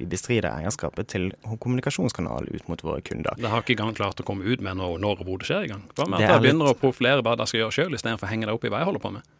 Vi 0.00 0.08
bestrider 0.10 0.48
eierskapet 0.50 1.12
til 1.12 1.28
kommunikasjonskanalen 1.62 2.50
ut 2.50 2.66
mot 2.72 2.82
våre 2.82 3.04
kunder. 3.06 3.38
Det 3.38 3.52
har 3.52 3.62
ikke 3.62 3.76
engang 3.76 3.94
klart 3.94 4.18
å 4.18 4.26
komme 4.26 4.42
ut 4.42 4.60
med 4.66 4.80
når, 4.80 4.98
når 5.04 5.22
og 5.22 5.30
hvor 5.30 5.38
det 5.38 5.46
skjer 5.46 5.68
engang. 5.68 5.84
Hva 5.94 6.08
med 6.10 6.18
at 6.18 6.26
er 6.26 6.34
jeg 6.34 6.44
begynner 6.48 6.72
litt- 6.72 6.74
å 6.74 6.82
profilere 6.82 7.22
hva 7.22 7.36
de 7.38 7.46
skal 7.46 7.60
gjøre 7.62 7.76
sjøl, 7.78 7.94
istedenfor 7.94 8.26
å 8.26 8.32
henge 8.32 8.50
deg 8.50 8.58
opp 8.58 8.66
i 8.66 8.72
hva 8.74 8.82
jeg 8.82 8.90
holder 8.90 9.04
på 9.06 9.12
med? 9.20 9.30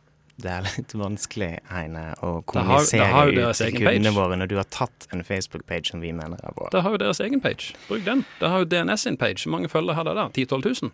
Det 0.43 0.51
er 0.51 0.65
litt 0.67 0.93
vanskelig, 0.99 1.51
Heine, 1.71 2.03
å 2.19 2.31
Da 2.43 2.63
har- 2.65 2.81
kommunisere 2.83 3.07
har 3.13 3.29
ut 3.31 3.55
til 3.61 3.73
kundene 3.79 4.11
page. 4.11 4.15
våre 4.17 4.39
når 4.41 4.49
du 4.51 4.57
har 4.59 4.65
tatt 4.75 5.07
en 5.13 5.23
Facebook-page 5.23 5.93
som 5.93 6.01
vi 6.03 6.11
mener 6.13 6.41
er 6.43 6.53
vår. 6.57 6.71
Det 6.75 6.83
har 6.83 6.91
jo 6.97 6.99
deres 6.99 7.21
egen 7.23 7.41
page. 7.41 7.73
Bruk 7.89 8.05
den. 8.05 8.25
Det 8.41 8.49
har 8.51 8.59
jo 8.65 8.65
DNS 8.67 9.01
sin 9.07 9.17
page. 9.17 9.45
Hvor 9.47 9.53
mange 9.55 9.69
følgere 9.71 9.95
har 9.95 10.05
det 10.05 10.15
der? 10.19 10.29
10 10.35 10.47
000-12 10.51 10.83
000? 10.83 10.91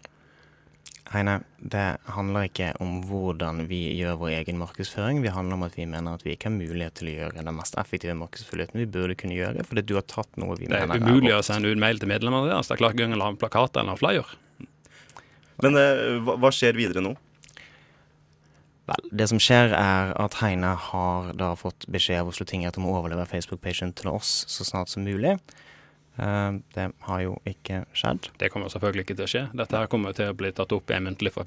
Heine, 1.15 1.39
det 1.65 1.97
handler 2.13 2.43
ikke 2.51 2.75
om 2.85 2.99
hvordan 3.09 3.63
vi 3.71 3.79
gjør 3.97 4.19
vår 4.21 4.33
egen 4.43 4.59
markedsføring. 4.61 5.23
Vi 5.25 5.29
handler 5.33 5.55
om 5.57 5.63
at 5.65 5.73
vi 5.79 5.87
mener 5.89 6.13
at 6.19 6.23
vi 6.27 6.35
ikke 6.37 6.51
har 6.51 6.57
mulighet 6.59 6.99
til 7.01 7.09
å 7.09 7.15
gjøre 7.17 7.45
den 7.47 7.57
mest 7.57 7.79
effektive 7.81 8.13
markedsføringen 8.19 8.75
vi 8.77 8.85
burde 8.85 9.17
kunne 9.17 9.33
gjøre, 9.39 9.65
fordi 9.65 9.87
du 9.89 9.95
har 9.97 10.03
tatt 10.05 10.29
noe 10.37 10.59
vi 10.59 10.67
mener 10.69 10.83
er 10.83 10.87
vårt. 10.87 11.01
Det 11.01 11.09
er 11.09 11.15
umulig 11.17 11.33
å 11.33 11.41
sende 11.49 11.73
ut 11.73 11.79
mail 11.81 11.97
til 11.99 12.09
medlemmene 12.13 12.51
deres. 12.53 12.69
Det 12.69 12.77
er 12.77 12.83
klart 12.83 12.93
ikke 12.99 13.07
engang 13.09 13.17
å 13.17 13.23
lage 13.25 13.39
en 13.39 13.41
plakat 13.41 13.81
eller 13.81 13.97
en 13.97 14.03
flyer. 14.03 14.35
Men 15.65 15.77
eh, 15.81 16.21
hva, 16.29 16.37
hva 16.45 16.51
skjer 16.53 16.77
videre 16.77 17.01
nå? 17.03 17.17
Vel, 18.89 19.09
det 19.21 19.27
som 19.29 19.41
skjer 19.43 19.75
er 19.77 20.15
at 20.17 20.39
Heine 20.41 20.71
har 20.89 21.33
da 21.37 21.53
fått 21.61 21.85
beskjed 21.93 22.23
av 22.23 22.31
Oslo 22.33 22.47
tingrett 22.49 22.79
om 22.81 22.87
å 22.89 22.95
overlevere 23.03 23.29
Facebook-pagen 23.29 23.93
til 23.99 24.09
oss 24.15 24.45
så 24.49 24.65
snart 24.65 24.89
som 24.89 25.05
mulig. 25.05 25.35
Eh, 26.19 26.53
det 26.75 26.87
har 27.07 27.21
jo 27.23 27.35
ikke 27.47 27.83
skjedd. 27.93 28.31
Det 28.41 28.49
kommer 28.51 28.73
selvfølgelig 28.73 29.05
ikke 29.05 29.19
til 29.19 29.27
å 29.27 29.33
skje. 29.35 29.43
Dette 29.61 29.83
her 29.83 29.91
kommer 29.93 30.17
til 30.17 30.33
å 30.33 30.39
bli 30.39 30.51
tatt 30.57 30.73
opp 30.73 30.89
i 30.91 30.97
en 30.97 31.05
muntlig, 31.11 31.35
for, 31.37 31.45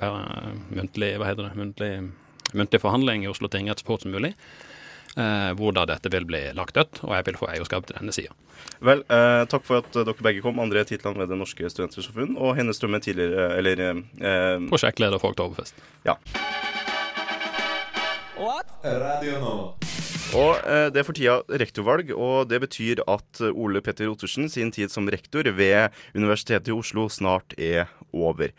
muntlig, 0.69 1.15
hva 1.17 1.31
heter 1.31 1.50
det? 1.50 1.55
Muntlig, 1.60 1.91
muntlig 2.53 2.83
forhandling 2.83 3.25
i 3.25 3.31
Oslo 3.33 3.50
tingrett 3.51 3.81
så 3.81 3.89
fort 3.89 4.05
som 4.05 4.13
mulig. 4.13 4.36
eh, 5.17 5.51
hvor 5.60 5.74
da 5.75 5.83
dette 5.89 6.07
vil 6.13 6.24
bli 6.27 6.39
lagt 6.55 6.77
dødt, 6.77 7.01
og 7.03 7.12
jeg 7.17 7.25
vil 7.27 7.39
få 7.41 7.50
eierskap 7.51 7.88
til 7.88 7.98
denne 7.98 8.13
sida. 8.15 8.31
Vel, 8.79 9.03
eh, 9.10 9.43
takk 9.51 9.65
for 9.67 9.81
at 9.81 9.91
dere 9.91 10.13
begge 10.24 10.41
kom. 10.45 10.62
André 10.63 10.86
Titland 10.88 11.17
ved 11.17 11.27
Det 11.27 11.38
Norske 11.38 11.67
Studenters 11.69 12.07
Forbund, 12.07 12.38
og 12.38 12.55
Henne 12.55 12.74
Strømme 12.74 13.01
tidligere, 13.03 13.57
eller 13.57 13.81
eh, 13.89 14.69
Prosjektleder 14.71 15.19
for 15.19 15.33
Oktoberfest. 15.36 15.75
Ja. 16.05 16.15
Radio 18.41 19.38
Nova. 19.38 19.74
Og 20.33 20.62
eh, 20.65 20.88
Det 20.89 21.01
er 21.01 21.05
for 21.05 21.13
tida 21.17 21.36
rektorvalg, 21.62 22.10
og 22.15 22.50
det 22.50 22.62
betyr 22.63 23.03
at 23.05 23.41
Ole 23.51 23.83
Petter 23.86 24.10
Ottersen 24.10 24.50
sin 24.50 24.71
tid 24.74 24.89
som 24.89 25.10
rektor 25.12 25.45
ved 25.53 25.93
Universitetet 26.15 26.71
i 26.71 26.74
Oslo 26.74 27.05
snart 27.12 27.53
er 27.60 27.91
over. 28.13 28.50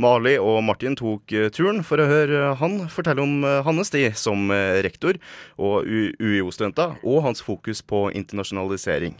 Mali 0.00 0.34
og 0.40 0.62
Martin 0.64 0.96
tok 0.96 1.32
eh, 1.32 1.48
turen 1.52 1.82
for 1.84 2.00
å 2.00 2.08
høre 2.08 2.54
han 2.60 2.82
fortelle 2.92 3.24
om 3.24 3.44
eh, 3.44 3.62
hans 3.64 3.92
tid 3.92 4.16
som 4.20 4.50
eh, 4.52 4.80
rektor 4.84 5.16
og 5.56 5.88
UiO-studenter, 5.88 6.98
og 7.04 7.24
hans 7.24 7.40
fokus 7.44 7.80
på 7.80 8.06
internasjonalisering. 8.12 9.16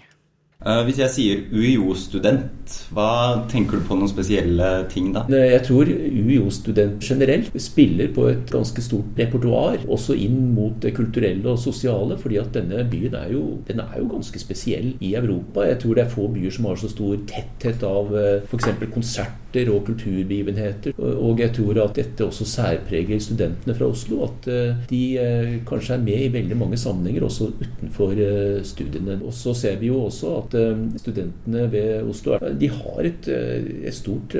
Eh, 0.64 0.78
Hvis 0.88 0.96
jeg 1.02 1.12
sier 1.12 1.40
UiO-student, 1.52 2.72
hva 2.96 3.44
tenker 3.52 3.76
du 3.76 3.84
på 3.84 3.98
noen 3.98 4.08
spesielle 4.08 4.70
ting 4.88 5.10
da? 5.12 5.26
Jeg 5.28 5.60
tror 5.66 5.90
UiO-student 5.90 7.04
generelt 7.04 7.52
spiller 7.60 8.08
på 8.16 8.24
et 8.30 8.48
ganske 8.50 8.80
stort 8.80 9.20
repertoar, 9.20 9.84
også 9.84 10.16
inn 10.16 10.54
mot 10.56 10.78
det 10.80 10.94
kulturelle 10.96 11.52
og 11.52 11.60
sosiale, 11.60 12.16
fordi 12.18 12.40
at 12.40 12.56
denne 12.56 12.86
byen 12.88 13.18
er 13.20 13.34
jo, 13.36 13.44
den 13.68 13.84
er 13.84 14.00
jo 14.00 14.08
ganske 14.14 14.40
spesiell 14.40 14.94
i 15.04 15.12
Europa. 15.20 15.66
Jeg 15.68 15.82
tror 15.84 15.98
det 16.00 16.06
er 16.06 16.14
få 16.16 16.30
byer 16.32 16.56
som 16.56 16.70
har 16.70 16.80
så 16.80 16.88
stor 16.90 17.20
tetthet 17.28 17.84
av 17.86 18.16
f.eks. 18.48 19.20
konserter 19.56 19.72
og 19.72 19.86
kulturbegivenheter. 19.86 20.94
Og 20.98 21.40
jeg 21.40 21.52
tror 21.54 21.80
at 21.84 21.96
dette 21.96 22.24
også 22.24 22.44
særpreger 22.44 23.20
studentene 23.20 23.74
fra 23.74 23.88
Oslo, 23.88 24.24
at 24.24 24.48
eh, 24.48 24.76
de 24.90 25.02
eh, 25.18 25.62
kanskje 25.66 25.94
er 25.94 26.02
med 26.04 26.24
i 26.24 26.32
veldig 26.32 26.56
mange 26.56 26.76
sammenhenger, 26.76 27.24
også 27.24 27.50
utenfor 27.60 28.12
eh, 28.12 28.62
studiene. 28.64 29.20
Og 29.24 29.32
så 29.32 29.54
ser 29.54 29.78
vi 29.80 29.88
jo 29.88 30.04
også 30.06 30.36
at 30.42 30.56
studentene 31.00 31.70
ved 31.72 32.08
Oslo 32.08 32.36
de 32.58 32.68
har 32.68 33.06
et, 33.06 33.28
et 33.28 33.94
stort 33.94 34.34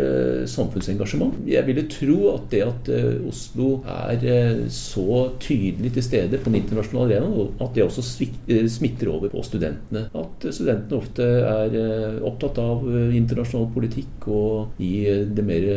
samfunnsengasjement. 0.48 1.34
Jeg 1.48 1.66
ville 1.66 1.86
tro 1.90 2.32
at 2.34 2.46
det 2.50 2.62
at 2.64 2.90
Oslo 3.26 3.80
er 3.86 4.66
så 4.72 5.30
tydelig 5.40 5.92
til 5.94 6.04
stede 6.04 6.38
på 6.38 6.50
den 6.50 6.60
internasjonale 6.62 7.16
arenaen, 7.16 7.54
at 7.60 7.74
det 7.74 7.84
også 7.84 8.04
smitter 8.04 9.10
over 9.12 9.30
på 9.32 9.42
studentene. 9.46 10.06
At 10.16 10.46
studentene 10.50 11.00
ofte 11.00 11.26
er 11.46 12.20
opptatt 12.26 12.60
av 12.62 12.84
internasjonal 13.16 13.68
politikk 13.74 14.28
og 14.32 14.82
i, 14.82 15.05
det 15.36 15.44
mer, 15.46 15.68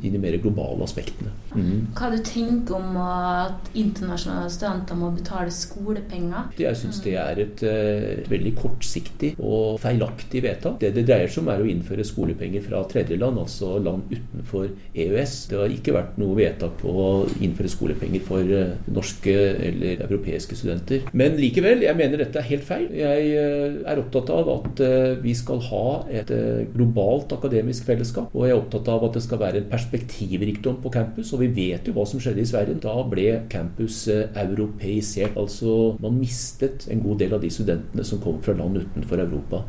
i 0.00 0.10
de 0.10 0.20
mer 0.20 0.38
globale 0.42 0.84
aspektene. 0.86 1.32
Mm. 1.54 1.86
Hva 1.94 2.10
du 2.10 2.18
tenker 2.26 2.76
om 2.76 2.96
at 2.98 3.68
internasjonale 3.78 4.50
studenter 4.52 4.98
må 4.98 5.10
betale 5.14 5.52
skolepenger? 5.54 6.50
Jeg 6.58 6.78
syns 6.78 7.00
det 7.04 7.14
er 7.20 7.40
et, 7.44 7.62
eh, 7.62 8.06
et 8.18 8.30
veldig 8.30 8.54
kortsiktig 8.58 9.34
og 9.38 9.78
feilaktig 9.82 10.42
vedtak. 10.44 10.80
Det 10.80 10.92
det 10.94 11.06
dreier 11.08 11.30
seg 11.30 11.44
om, 11.44 11.50
er 11.52 11.62
å 11.62 11.68
innføre 11.70 12.06
skolepenger 12.06 12.64
fra 12.64 12.82
tredjeland, 12.90 13.38
altså 13.38 13.78
land 13.82 14.10
utenfor 14.10 14.68
EØS. 14.94 15.36
Det 15.50 15.60
har 15.60 15.76
ikke 15.76 15.94
vært 15.94 16.18
noe 16.18 16.36
vedtak 16.38 16.76
på 16.82 16.90
å 16.90 17.08
innføre 17.40 17.70
skolepenger 17.70 18.24
for 18.26 18.42
eh, 18.42 18.74
norske 18.90 19.34
eller 19.68 20.04
europeiske 20.08 20.58
studenter. 20.58 21.06
Men 21.12 21.38
likevel, 21.38 21.86
jeg 21.86 21.98
mener 21.98 22.24
dette 22.24 22.42
er 22.42 22.50
helt 22.50 22.66
feil. 22.66 22.88
Jeg 22.94 23.30
eh, 23.38 23.78
er 23.84 24.02
opptatt 24.02 24.30
av 24.34 24.50
at 24.58 24.82
vi 25.22 25.32
skal 25.36 25.60
ha 25.70 25.86
et 26.10 26.30
globalt 26.74 27.32
akademisk 27.32 27.86
fellesskap, 27.86 28.34
og 28.34 28.46
jeg 28.48 28.56
opptatt 28.64 28.90
av 28.92 29.06
at 29.06 29.16
det 29.16 29.24
skal 29.24 29.40
være 29.40 29.62
en 29.62 29.70
perspektivrikdom 29.70 30.80
på 30.82 30.92
campus. 30.94 31.32
Og 31.36 31.44
vi 31.44 31.50
vet 31.56 31.86
jo 31.86 31.94
hva 31.96 32.06
som 32.08 32.22
skjedde 32.22 32.42
i 32.42 32.50
Sverige. 32.50 32.80
Da 32.82 32.96
ble 33.08 33.28
campus 33.52 34.04
eh, 34.12 34.26
europeisert. 34.44 35.38
Altså 35.40 35.94
man 36.02 36.18
mistet 36.18 36.88
en 36.90 37.04
god 37.04 37.22
del 37.22 37.36
av 37.36 37.44
de 37.44 37.52
studentene 37.52 38.06
som 38.06 38.22
kom 38.24 38.40
fra 38.44 38.56
land 38.58 38.82
utenfor 38.82 39.22
Europa. 39.22 39.64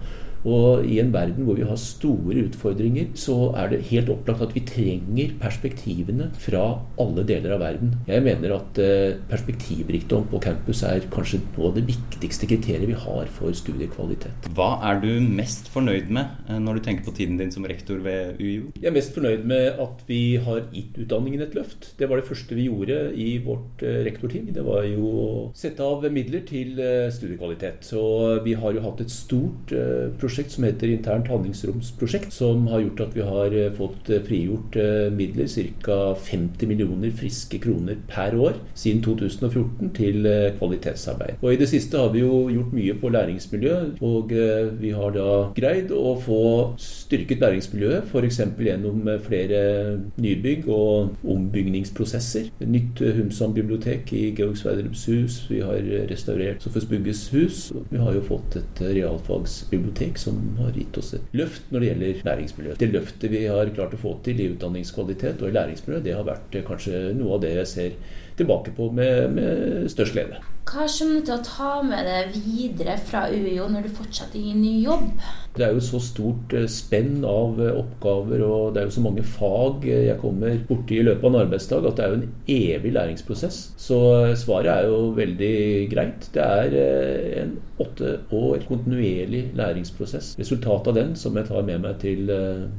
Og 0.46 0.86
i 0.86 1.00
en 1.02 1.12
verden 1.14 1.46
hvor 1.48 1.58
vi 1.58 1.66
har 1.66 1.80
store 1.80 2.46
utfordringer, 2.46 3.10
så 3.18 3.52
er 3.58 3.72
det 3.72 3.84
helt 3.90 4.12
opplagt 4.14 4.44
at 4.46 4.54
vi 4.56 4.64
trenger 4.68 5.34
perspektivene 5.42 6.30
fra 6.42 6.64
alle 7.02 7.26
deler 7.28 7.56
av 7.56 7.64
verden. 7.64 7.96
Jeg 8.10 8.24
mener 8.26 8.56
at 8.60 8.82
eh, 8.82 9.18
perspektivrikdom 9.30 10.28
på 10.32 10.42
campus 10.44 10.84
er 10.86 11.08
kanskje 11.14 11.42
noe 11.56 11.72
av 11.72 11.80
det 11.80 11.86
viktigste 11.90 12.50
kriteriet 12.50 12.90
vi 12.92 12.98
har 13.06 13.32
for 13.36 13.56
studiekvalitet. 13.58 14.50
Hva 14.56 14.76
er 14.92 15.02
du 15.04 15.10
mest 15.26 15.72
fornøyd 15.74 16.12
med 16.14 16.46
eh, 16.48 16.62
når 16.62 16.80
du 16.80 16.86
tenker 16.88 17.08
på 17.08 17.16
tiden 17.18 17.40
din 17.42 17.54
som 17.54 17.66
rektor 17.68 18.02
ved 18.06 18.40
UiO? 18.42 18.70
Jeg 18.78 18.92
er 18.92 18.96
mest 18.96 19.16
fornøyd 19.18 19.48
med 19.50 19.82
at 19.82 20.06
vi 20.10 20.22
har 20.46 20.66
gitt 20.76 21.00
utdanningen 21.02 21.46
et 21.46 21.58
løft. 21.58 21.92
Det 21.98 22.10
var 22.10 22.22
det 22.22 22.30
første 22.30 22.58
vi 22.58 22.68
gjorde 22.70 23.00
i 23.18 23.30
vårt 23.46 23.86
eh, 23.86 24.04
rektorteam. 24.06 24.52
Det 24.54 24.66
var 24.66 24.86
jo 24.88 25.10
å 25.10 25.28
sette 25.58 25.86
av 25.86 26.06
midler 26.14 26.46
til 26.46 26.78
studiekvalitet. 27.14 27.86
Så 27.88 28.02
vi 28.46 28.54
har 28.58 28.76
jo 28.76 28.84
hatt 28.86 29.02
et 29.02 29.14
stort 29.14 29.74
eh, 29.76 30.12
prosjekt 30.36 30.52
som 30.52 30.66
heter 30.68 30.92
Internt 30.92 31.30
handlingsromsprosjekt, 31.32 32.34
som 32.34 32.68
har 32.68 32.82
gjort 32.84 33.04
at 33.06 33.14
vi 33.16 33.24
har 33.24 33.54
eh, 33.56 33.72
fått 33.72 34.10
eh, 34.12 34.24
frigjort 34.26 34.76
eh, 34.76 35.08
midler, 35.16 35.48
ca. 35.86 36.16
50 36.20 36.68
millioner 36.68 37.14
friske 37.16 37.60
kroner 37.64 37.96
per 38.10 38.36
år 38.36 38.58
siden 38.76 39.02
2014, 39.06 39.94
til 39.96 40.28
kvalitetsarbeid. 40.58 41.40
Og 41.42 41.54
i 41.54 41.60
det 41.60 41.70
siste 41.72 42.00
har 42.00 42.12
vi 42.12 42.24
jo 42.24 42.50
gjort 42.52 42.74
mye 42.76 42.96
på 43.00 43.12
læringsmiljø, 43.14 43.76
og 44.04 44.34
vi 44.82 44.92
har 44.96 45.14
da 45.16 45.30
greid 45.56 45.94
å 45.96 46.16
få 46.20 46.42
styrket 46.82 47.44
læringsmiljøet, 47.44 48.10
f.eks. 48.10 48.42
gjennom 48.66 49.08
flere 49.24 49.62
nybygg 50.20 50.68
og 50.72 51.16
ombygningsprosesser. 51.32 52.50
Nytt 52.66 53.04
Humsam 53.20 53.54
bibliotek 53.56 54.12
i 54.16 54.26
Georg 54.36 54.58
Sverdrups 54.60 55.06
hus. 55.12 55.40
Vi 55.52 55.62
har 55.64 55.80
restaurert 56.10 56.66
Sofus 56.66 56.88
Bugges 56.90 57.28
hus. 57.36 57.70
Vi 57.92 58.02
har 58.02 58.18
jo 58.18 58.26
fått 58.26 58.60
et 58.60 58.84
realfagsbibliotek 58.98 60.20
som 60.26 60.42
har 60.60 60.74
gitt 60.76 60.98
oss 61.02 61.14
et 61.18 61.38
løft 61.38 61.70
når 61.72 61.84
det 61.84 61.92
gjelder 61.92 62.26
læringsmiljø. 62.30 62.76
Det 62.82 62.92
løftet 62.92 63.32
vi 63.34 63.46
har 63.46 63.72
klart 63.78 63.96
å 63.98 64.02
få 64.02 64.18
til 64.26 64.42
i 64.42 64.50
utdanningskvalitet 64.56 65.44
og 65.44 65.52
i 65.52 65.56
læringsmiljø, 65.56 66.02
det 66.06 66.18
har 66.18 66.28
vært 66.28 66.58
eh, 66.58 66.66
kanskje 66.68 67.06
noe 67.18 67.38
av 67.38 67.46
det 67.46 67.56
jeg 67.60 67.72
ser 67.72 68.20
tilbake 68.40 68.76
på 68.76 68.90
med, 68.96 69.32
med 69.38 69.90
størst 69.94 70.18
glede. 70.18 70.42
Hva 70.66 70.88
kommer 70.90 71.20
du 71.20 71.28
til 71.28 71.36
å 71.36 71.44
ta 71.46 71.72
med 71.86 72.08
deg 72.10 72.38
videre 72.42 72.96
fra 72.98 73.28
UiO 73.30 73.68
når 73.70 73.86
du 73.86 73.92
fortsetter 74.00 74.42
i 74.42 74.56
ny 74.58 74.80
jobb? 74.82 75.12
Det 75.56 75.62
er 75.62 75.76
jo 75.78 75.84
så 75.84 76.00
stort 76.02 76.56
eh, 76.58 76.66
spenn 76.68 77.20
av 77.22 77.62
eh, 77.62 77.78
oppgaver, 77.78 78.42
og 78.44 78.74
det 78.74 78.82
er 78.82 78.88
jo 78.90 78.96
så 78.96 79.04
mange 79.06 79.24
fag 79.30 79.86
eh, 79.86 80.08
jeg 80.08 80.18
kommer 80.24 80.58
borti 80.66 80.98
i 80.98 81.06
løpet 81.06 81.22
av 81.22 81.30
en 81.30 81.40
arbeidsdag, 81.44 81.86
at 81.86 82.00
det 82.00 82.06
er 82.08 82.12
jo 82.12 82.18
en 82.18 82.34
evig 82.56 82.96
læringsprosess. 82.98 83.62
Så 83.86 84.02
svaret 84.42 84.72
er 84.74 84.90
jo 84.90 85.14
veldig 85.16 85.54
greit. 85.94 86.28
Det 86.34 86.50
er 86.58 86.76
en 87.44 87.56
åtte 87.86 88.18
år 88.34 88.66
kontinuerlig 88.66 89.46
læringsprosess. 89.56 90.34
Resultatet 90.42 90.92
av 90.92 90.98
den 90.98 91.16
som 91.20 91.38
jeg 91.38 91.52
tar 91.52 91.66
med 91.70 91.86
meg 91.86 92.02
til 92.02 92.26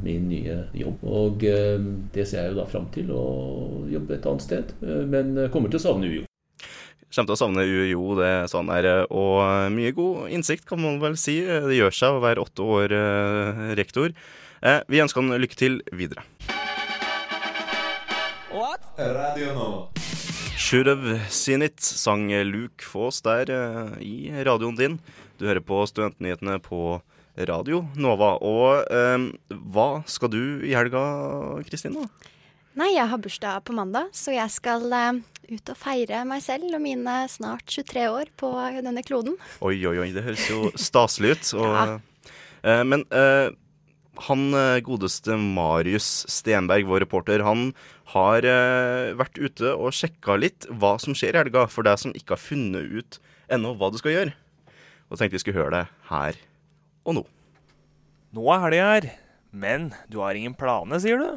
min 0.03 0.27
nye 0.35 0.65
jobb. 0.75 1.07
Og 1.07 1.47
det 1.47 2.27
ser 2.27 2.43
jeg 2.43 2.57
jo 2.57 2.61
da 2.61 2.69
fram 2.69 2.91
til, 2.93 3.15
å 3.15 3.85
jobbe 3.95 4.19
et 4.19 4.33
annet 4.33 4.51
sted. 4.51 4.79
Men 4.83 5.37
kommer 5.55 5.71
til 5.71 5.81
å 5.81 5.89
savne 5.89 6.11
UiO. 6.11 6.26
Kommer 7.17 7.31
til 7.31 7.37
å 7.39 7.41
savne 7.41 7.63
UiO, 7.65 8.11
det 8.19 8.27
er 8.29 8.49
sånn 8.53 8.69
er. 8.75 8.87
Og 9.09 9.41
mye 9.73 9.95
god 9.97 10.29
innsikt, 10.37 10.67
kan 10.69 10.83
man 10.83 10.99
vel 11.01 11.15
si. 11.17 11.39
Det 11.41 11.79
gjør 11.79 11.95
seg 11.97 12.13
å 12.13 12.21
være 12.21 12.43
åtte 12.45 12.61
år 12.61 12.93
eh, 12.93 13.63
rektor. 13.79 14.13
Eh, 14.61 14.83
vi 14.93 15.01
ønsker 15.01 15.25
han 15.25 15.41
lykke 15.41 15.57
til 15.57 15.79
videre. 15.97 16.27
Radio 18.97 19.55
nå. 19.57 19.71
Should've 20.61 21.19
seen 21.33 21.65
it, 21.65 21.81
sang 21.81 22.29
Luke 22.49 22.85
Foss 22.85 23.23
der 23.25 23.49
eh, 23.53 23.97
i 24.05 24.45
radioen 24.45 24.77
din. 24.77 25.01
Du 25.41 25.45
hører 25.49 25.65
på 25.65 25.83
Studentnyhetene 25.89 26.61
på 26.65 26.99
Radio 27.49 27.83
Nova. 27.97 28.35
Og 28.45 28.93
eh, 28.93 29.29
hva 29.73 29.89
skal 30.05 30.33
du 30.33 30.43
i 30.69 30.77
helga, 30.77 31.05
Kristina? 31.69 32.05
Nei, 32.77 32.91
jeg 32.93 33.09
har 33.09 33.21
bursdag 33.25 33.63
på 33.65 33.73
mandag, 33.73 34.11
så 34.13 34.35
jeg 34.35 34.53
skal 34.53 34.83
uh, 34.93 35.21
ut 35.49 35.71
og 35.73 35.79
feire 35.81 36.19
meg 36.29 36.43
selv 36.45 36.75
og 36.77 36.83
mine 36.85 37.15
snart 37.33 37.65
23 37.73 38.03
år 38.13 38.29
på 38.37 38.51
denne 38.85 39.01
kloden. 39.07 39.39
Oi, 39.65 39.79
oi, 39.89 39.95
oi, 40.03 40.11
det 40.13 40.25
høres 40.27 40.45
jo 40.51 40.69
staselig 40.77 41.39
ut. 41.39 41.53
Og, 41.57 41.71
Ja. 41.73 41.95
uh, 42.67 42.83
men 42.85 43.07
uh, 43.09 43.49
han 44.27 44.45
godeste 44.85 45.39
Marius 45.41 46.25
Stenberg, 46.33 46.85
vår 46.89 47.03
reporter, 47.05 47.45
han 47.45 47.71
har 48.15 48.47
vært 49.19 49.37
ute 49.37 49.75
og 49.77 49.93
sjekka 49.93 50.39
litt 50.41 50.65
hva 50.73 50.95
som 51.03 51.13
skjer 51.13 51.37
i 51.37 51.41
helga, 51.43 51.67
for 51.69 51.85
deg 51.85 52.01
som 52.01 52.15
ikke 52.17 52.33
har 52.33 52.41
funnet 52.41 52.89
ut 52.97 53.19
ennå 53.53 53.75
hva 53.77 53.91
du 53.93 53.99
skal 54.01 54.15
gjøre. 54.15 54.33
Og 55.13 55.21
tenkte 55.21 55.37
vi 55.37 55.43
skulle 55.45 55.61
høre 55.61 55.75
det 55.83 55.83
her 56.09 56.41
og 57.05 57.19
nå. 57.19 57.27
Nå 58.33 58.49
er 58.55 58.65
helga 58.65 58.89
her, 58.95 59.11
men 59.53 59.91
du 60.09 60.23
har 60.25 60.33
ingen 60.33 60.57
planer, 60.57 60.97
sier 61.05 61.21
du? 61.21 61.37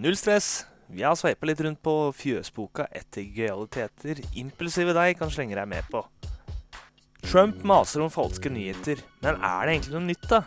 Null 0.00 0.16
stress. 0.16 0.64
Vi 0.88 1.02
har 1.02 1.16
sveipa 1.16 1.48
litt 1.48 1.62
rundt 1.64 1.80
på 1.84 1.94
fjøsboka 2.16 2.88
etter 2.92 3.24
gøyaliteter 3.24 4.20
impulsive 4.40 4.94
deg 4.96 5.18
kan 5.18 5.32
slenge 5.32 5.56
deg 5.58 5.68
med 5.70 5.86
på. 5.92 6.04
Trump 7.24 7.62
maser 7.66 8.04
om 8.04 8.12
falske 8.12 8.52
nyheter, 8.52 9.00
men 9.24 9.38
er 9.40 9.64
det 9.64 9.74
egentlig 9.74 9.94
noe 9.96 10.08
nytt, 10.10 10.26
da? 10.28 10.42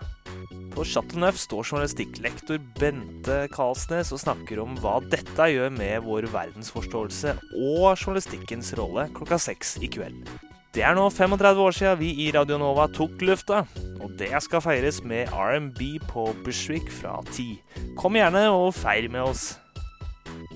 På 0.75 0.85
Chateauneuf 0.85 1.39
står 1.41 1.65
journalistikklektor 1.65 2.61
Bente 2.77 3.39
Karlsnes 3.53 4.13
og 4.13 4.21
snakker 4.21 4.61
om 4.61 4.77
hva 4.83 4.99
dette 5.09 5.49
gjør 5.49 5.73
med 5.73 6.05
vår 6.05 6.29
verdensforståelse 6.29 7.33
og 7.57 7.87
journalistikkens 7.97 8.75
rolle 8.77 9.07
klokka 9.17 9.41
seks 9.41 9.79
i 9.81 9.89
kveld. 9.89 10.29
Det 10.77 10.83
er 10.85 10.93
nå 10.93 11.07
35 11.09 11.63
år 11.65 11.73
siden 11.73 11.97
vi 11.97 12.11
i 12.21 12.31
Radio 12.35 12.59
Nova 12.61 12.85
tok 12.93 13.23
lufta, 13.25 13.63
og 13.97 14.11
det 14.19 14.29
skal 14.45 14.61
feires 14.61 15.01
med 15.01 15.31
R&B 15.33 15.95
på 16.05 16.27
Bushwick 16.45 16.91
fra 16.93 17.17
10. 17.31 17.55
Kom 17.97 18.19
gjerne 18.19 18.45
og 18.53 18.75
feir 18.77 19.09
med 19.09 19.25
oss. 19.25 19.55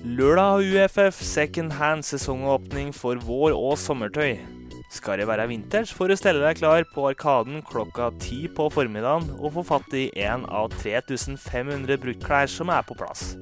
Lørdag 0.02 0.48
har 0.50 0.64
UFF 0.66 1.20
second 1.22 1.72
hand 1.78 2.02
sesongåpning 2.02 2.88
for 2.90 3.14
vår- 3.22 3.54
og 3.54 3.76
sommertøy. 3.78 4.40
Skal 4.90 5.20
det 5.20 5.28
være 5.30 5.46
vinters, 5.46 5.92
får 5.94 6.10
du 6.10 6.16
stelle 6.18 6.42
deg 6.42 6.58
klar 6.58 6.82
på 6.90 7.04
Arkaden 7.06 7.62
klokka 7.62 8.08
ti 8.18 8.48
på 8.50 8.66
formiddagen 8.74 9.28
og 9.38 9.54
få 9.54 9.62
fatt 9.68 9.94
i 9.94 10.08
en 10.24 10.42
av 10.50 10.74
3500 10.74 12.00
bruktklær 12.02 12.50
som 12.50 12.72
er 12.74 12.82
på 12.82 12.96
plass. 12.98 13.36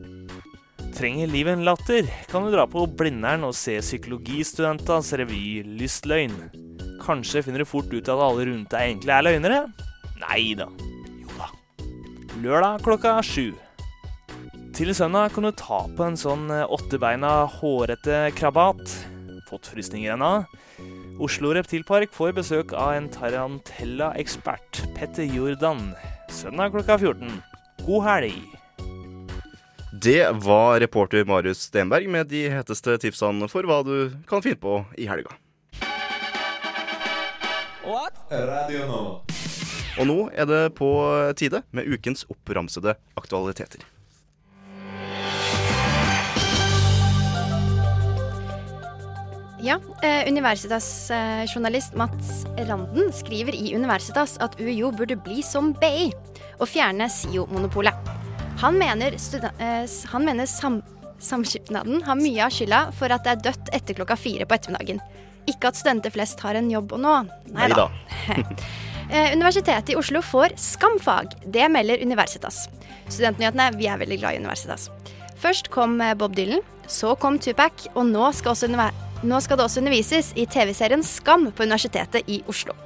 Trenger 0.98 1.32
livet 1.32 1.56
en 1.56 1.64
latter, 1.64 2.12
kan 2.28 2.44
du 2.44 2.52
dra 2.52 2.68
på 2.68 2.84
Blindern 2.92 3.48
og 3.48 3.56
se 3.56 3.78
psykologistudentenes 3.80 5.14
revy 5.16 5.62
Lystløgn. 5.64 6.36
Kanskje 7.00 7.40
finner 7.46 7.64
du 7.64 7.70
fort 7.72 7.88
ut 7.88 8.04
at 8.04 8.20
alle 8.20 8.44
rundt 8.50 8.68
deg 8.68 8.92
egentlig 8.92 9.16
er 9.16 9.26
løgnere? 9.30 9.64
Nei 10.26 10.52
da. 10.60 10.68
Jo 11.24 11.40
da. 11.40 11.50
Lørdag 12.44 12.84
klokka 12.84 13.16
sju. 13.24 13.48
Til 14.80 14.94
søndag 14.96 15.34
kan 15.34 15.44
du 15.44 15.50
ta 15.52 15.82
på 15.92 16.04
en 16.06 16.14
sånn 16.16 16.46
eh, 16.48 16.62
åttebeina, 16.72 17.42
hårete 17.52 18.30
krabat. 18.32 18.80
Fått 19.50 19.68
frysninger 19.68 20.14
ennå? 20.14 20.30
Oslo 21.20 21.50
Reptilpark 21.52 22.14
får 22.16 22.32
besøk 22.38 22.72
av 22.72 22.94
en 22.94 23.10
tarantella-ekspert, 23.12 24.80
Petter 24.96 25.28
Jordan. 25.28 25.90
Søndag 26.32 26.72
klokka 26.72 26.96
14. 26.96 27.28
God 27.84 28.06
helg! 28.06 28.40
Det 30.00 30.24
var 30.48 30.80
reporter 30.80 31.28
Marius 31.28 31.66
Stenberg 31.68 32.08
med 32.08 32.32
de 32.32 32.46
heteste 32.48 32.96
tipsene 33.04 33.52
for 33.52 33.68
hva 33.68 33.82
du 33.84 34.16
kan 34.32 34.40
finne 34.40 34.64
på 34.64 34.80
i 34.96 35.10
helga. 35.12 35.36
Radio 38.32 38.88
Nova. 38.88 39.14
Og 40.00 40.08
nå 40.08 40.20
er 40.32 40.48
det 40.48 40.66
på 40.80 40.92
tide 41.36 41.66
med 41.76 41.84
ukens 41.84 42.24
oppramsede 42.32 42.96
aktualiteter. 43.20 43.89
Ja, 49.62 49.76
eh, 50.02 50.28
Universitas-journalist 50.28 51.94
Mats 51.94 52.46
Randen 52.68 53.12
skriver 53.12 53.54
i 53.54 53.74
Universitas 53.76 54.38
at 54.40 54.56
UiO 54.60 54.90
burde 54.92 55.16
bli 55.20 55.42
som 55.44 55.72
BI 55.76 56.08
og 56.60 56.68
fjerne 56.68 57.08
SIO-monopolet. 57.12 57.94
Han 58.60 58.78
mener, 58.80 59.12
eh, 59.58 59.86
han 60.12 60.24
mener 60.24 60.46
sam 60.46 60.82
samskipnaden 61.20 62.02
har 62.06 62.16
mye 62.16 62.44
av 62.46 62.50
skylda 62.50 62.92
for 62.96 63.12
at 63.12 63.24
det 63.24 63.32
er 63.34 63.42
dødt 63.44 63.68
etter 63.76 63.94
klokka 63.98 64.16
fire 64.16 64.46
på 64.48 64.56
ettermiddagen. 64.56 65.02
Ikke 65.46 65.68
at 65.68 65.76
studenter 65.76 66.10
flest 66.10 66.40
har 66.40 66.56
en 66.56 66.70
jobb 66.70 66.94
å 66.96 67.00
nå. 67.00 67.16
Nei 67.52 67.68
da. 67.68 67.90
Eh, 69.10 69.32
Universitetet 69.34 69.90
i 69.90 69.96
Oslo 69.98 70.20
får 70.22 70.52
skamfag. 70.54 71.32
Det 71.42 71.64
melder 71.66 71.98
Universitas. 71.98 72.68
Studentnyhetene, 73.08 73.72
vi 73.74 73.88
er 73.90 73.98
veldig 73.98 74.20
glad 74.20 74.36
i 74.36 74.38
Universitas. 74.38 74.84
Først 75.34 75.66
kom 75.74 75.96
eh, 76.00 76.14
Bob 76.14 76.36
Dylan, 76.36 76.62
så 76.86 77.16
kom 77.18 77.40
Tupac, 77.42 77.88
og 77.96 78.06
nå 78.06 78.28
skal, 78.38 78.54
også 78.54 78.68
underve- 78.70 79.09
nå 79.22 79.40
skal 79.44 79.58
det 79.58 79.66
også 79.66 79.82
undervises 79.82 80.30
i 80.38 80.46
TV-serien 80.48 81.02
Skam 81.04 81.50
på 81.52 81.66
Universitetet 81.66 82.28
i 82.30 82.40
Oslo. 82.48 82.76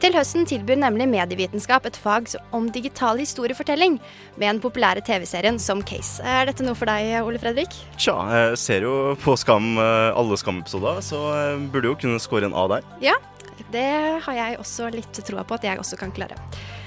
Til 0.00 0.14
høsten 0.16 0.46
tilbyr 0.48 0.78
nemlig 0.80 1.04
medievitenskap 1.12 1.84
et 1.84 1.96
fag 2.00 2.30
om 2.56 2.70
digital 2.72 3.18
historiefortelling, 3.20 3.98
med 4.40 4.46
den 4.46 4.60
populære 4.62 5.02
TV-serien 5.04 5.58
som 5.60 5.82
case. 5.84 6.24
Er 6.24 6.48
dette 6.48 6.64
noe 6.64 6.76
for 6.78 6.88
deg, 6.88 7.18
Ole 7.20 7.40
Fredrik? 7.40 7.76
Tja, 8.00 8.14
jeg 8.32 8.60
ser 8.62 8.86
jo 8.88 8.94
på 9.20 9.34
Skam 9.36 9.74
eh, 9.76 10.08
alle 10.16 10.38
Skam-episoder, 10.40 11.02
så 11.04 11.20
jeg 11.36 11.58
burde 11.74 11.92
jo 11.92 11.98
kunne 12.00 12.22
score 12.22 12.48
en 12.48 12.56
A 12.56 12.64
der. 12.72 12.88
Ja, 13.04 13.18
det 13.74 13.90
har 14.24 14.38
jeg 14.38 14.56
også 14.62 14.88
litt 14.94 15.20
troa 15.28 15.44
på 15.44 15.58
at 15.60 15.68
jeg 15.68 15.80
også 15.82 16.00
kan 16.00 16.16
klare. 16.16 16.40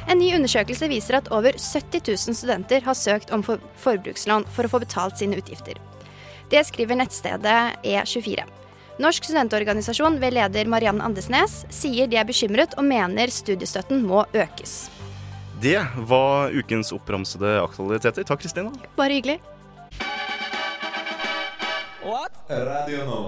En 0.10 0.18
ny 0.18 0.34
undersøkelse 0.36 0.90
viser 0.90 1.20
at 1.22 1.30
over 1.32 1.54
70 1.54 2.02
000 2.10 2.42
studenter 2.42 2.82
har 2.82 2.98
søkt 2.98 3.30
om 3.30 3.46
forbrukslån 3.46 4.50
for 4.50 4.66
å 4.66 4.74
få 4.74 4.82
betalt 4.84 5.22
sine 5.22 5.38
utgifter. 5.38 5.78
Det 6.50 6.66
skriver 6.66 6.98
nettstedet 6.98 7.60
E24. 7.86 8.42
Norsk 9.02 9.26
studentorganisasjon 9.26 10.20
ved 10.22 10.36
leder 10.36 10.68
Mariann 10.70 11.00
Andesnes 11.02 11.64
sier 11.74 12.06
de 12.10 12.20
er 12.20 12.28
bekymret 12.30 12.76
og 12.78 12.86
mener 12.86 13.32
studiestøtten 13.34 14.04
må 14.06 14.22
økes. 14.38 14.92
Det 15.64 15.80
var 16.10 16.54
ukens 16.54 16.92
oppramsede 16.94 17.56
aktualiteter. 17.64 18.26
Takk, 18.28 18.44
Kristina. 18.44 18.70
Bare 19.00 19.18
hyggelig. 19.18 19.40
Radio 22.54 23.06
nå. 23.08 23.20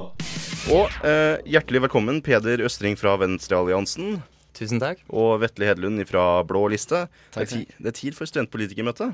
Og 0.76 1.06
eh, 1.08 1.42
hjertelig 1.50 1.86
velkommen, 1.86 2.22
Peder 2.26 2.62
Østring 2.66 2.98
fra 3.00 3.16
Venstrealliansen. 3.22 4.20
Tusen 4.56 4.82
takk. 4.82 5.02
Og 5.10 5.40
Vetle 5.42 5.70
Hedlund 5.72 6.04
fra 6.10 6.44
Blå 6.48 6.68
liste. 6.74 7.06
Takk, 7.34 7.50
det, 7.50 7.64
er 7.66 7.82
det 7.82 7.92
er 7.94 7.98
tid 7.98 8.18
for 8.18 8.30
studentpolitikermøte. 8.30 9.14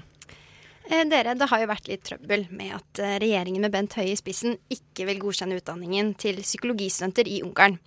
Eh, 0.90 1.06
Dere, 1.06 1.36
Det 1.36 1.48
har 1.50 1.62
jo 1.62 1.70
vært 1.70 1.90
litt 1.92 2.04
trøbbel 2.08 2.48
med 2.50 2.74
at 2.80 3.02
eh, 3.04 3.18
regjeringen 3.22 3.64
med 3.64 3.74
Bent 3.74 3.96
Høie 4.00 4.16
i 4.16 4.20
spissen 4.20 4.58
ikke 4.74 5.06
vil 5.10 5.22
godkjenne 5.22 5.60
utdanningen 5.60 6.14
til 6.20 6.42
psykologistudenter 6.42 7.30
i 7.30 7.42
Ungarn. 7.46 7.78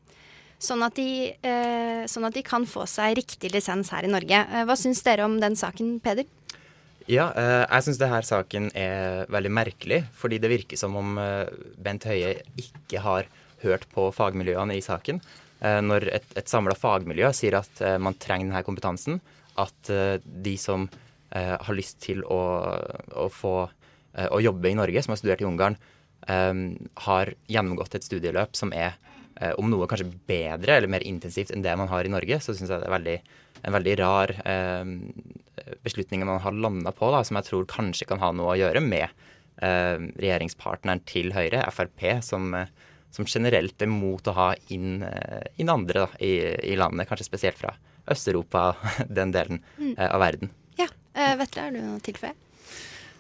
Sånn 0.63 0.85
at, 0.87 0.95
de, 0.97 1.35
eh, 1.35 2.05
sånn 2.09 2.29
at 2.29 2.37
de 2.37 2.45
kan 2.47 2.65
få 2.69 2.87
seg 2.89 3.19
riktig 3.19 3.51
lisens 3.53 3.91
her 3.93 4.07
i 4.07 4.13
Norge. 4.13 4.39
Hva 4.65 4.77
syns 4.79 5.03
dere 5.05 5.27
om 5.27 5.37
den 5.43 5.59
saken, 5.59 5.99
Peder? 6.05 6.29
Ja, 7.05 7.27
jeg 7.37 7.85
syns 7.85 7.99
denne 8.01 8.23
saken 8.25 8.71
er 8.73 9.27
veldig 9.29 9.51
merkelig, 9.53 9.99
fordi 10.17 10.39
det 10.41 10.49
virker 10.49 10.79
som 10.81 10.95
om 10.97 11.19
Bent 11.85 12.07
Høie 12.09 12.39
ikke 12.57 13.03
har 13.05 13.29
hørt 13.61 13.85
på 13.93 14.07
fagmiljøene 14.17 14.79
i 14.79 14.81
saken. 14.81 15.21
Når 15.61 16.09
et, 16.17 16.31
et 16.41 16.49
samla 16.49 16.73
fagmiljø 16.79 17.29
sier 17.37 17.59
at 17.59 17.83
man 18.01 18.17
trenger 18.17 18.55
denne 18.55 18.65
kompetansen, 18.65 19.21
at 19.61 19.93
de 20.25 20.57
som 20.57 20.89
har 21.41 21.75
lyst 21.75 22.01
til 22.05 22.23
å, 22.25 22.41
å 23.25 23.29
få 23.33 23.55
eh, 24.15 24.29
å 24.31 24.39
jobbe 24.45 24.71
i 24.71 24.77
Norge, 24.79 25.03
som 25.03 25.15
har 25.15 25.19
studert 25.21 25.43
i 25.43 25.49
Ungarn, 25.49 25.77
eh, 26.29 26.53
har 27.07 27.35
gjennomgått 27.51 27.95
et 27.99 28.07
studieløp 28.07 28.55
som 28.57 28.73
er 28.73 28.95
eh, 29.41 29.53
om 29.59 29.71
noe 29.73 29.89
kanskje 29.91 30.11
bedre 30.29 30.77
eller 30.79 30.91
mer 30.91 31.03
intensivt 31.07 31.51
enn 31.55 31.65
det 31.65 31.75
man 31.81 31.91
har 31.91 32.07
i 32.07 32.13
Norge, 32.13 32.39
så 32.41 32.55
syns 32.55 32.71
jeg 32.71 32.81
det 32.81 32.87
er 32.89 32.97
veldig, 32.99 33.19
en 33.65 33.77
veldig 33.79 33.97
rar 34.03 34.35
eh, 34.45 34.85
beslutning 35.85 36.25
man 36.27 36.43
har 36.45 36.53
landa 36.53 36.93
på, 36.95 37.11
da, 37.15 37.23
som 37.25 37.39
jeg 37.41 37.49
tror 37.51 37.69
kanskje 37.71 38.09
kan 38.11 38.23
ha 38.23 38.33
noe 38.37 38.55
å 38.55 38.59
gjøre 38.59 38.83
med 38.85 39.07
eh, 39.63 39.97
regjeringspartneren 40.21 41.03
til 41.09 41.33
Høyre, 41.35 41.63
Frp, 41.75 42.05
som, 42.27 42.51
eh, 42.59 42.71
som 43.15 43.27
generelt 43.31 43.83
er 43.83 43.91
mot 43.91 44.27
å 44.31 44.35
ha 44.37 44.49
inn, 44.75 45.03
eh, 45.07 45.47
inn 45.63 45.71
andre 45.73 46.07
da, 46.07 46.09
i, 46.23 46.33
i 46.73 46.79
landet, 46.79 47.09
kanskje 47.11 47.29
spesielt 47.29 47.59
fra 47.61 47.75
Øst-Europa, 48.11 48.75
den 49.19 49.33
delen 49.35 49.63
Mm. 49.79 49.95
eh, 49.97 50.11
av 50.11 50.21
verden. 50.21 50.51
Ja, 51.15 51.31
eh, 51.31 51.37
Vetle, 51.39 51.63
har 51.63 51.75
du 51.75 51.81
noe 51.81 51.99
å 51.99 52.03
tilføye? 52.03 52.35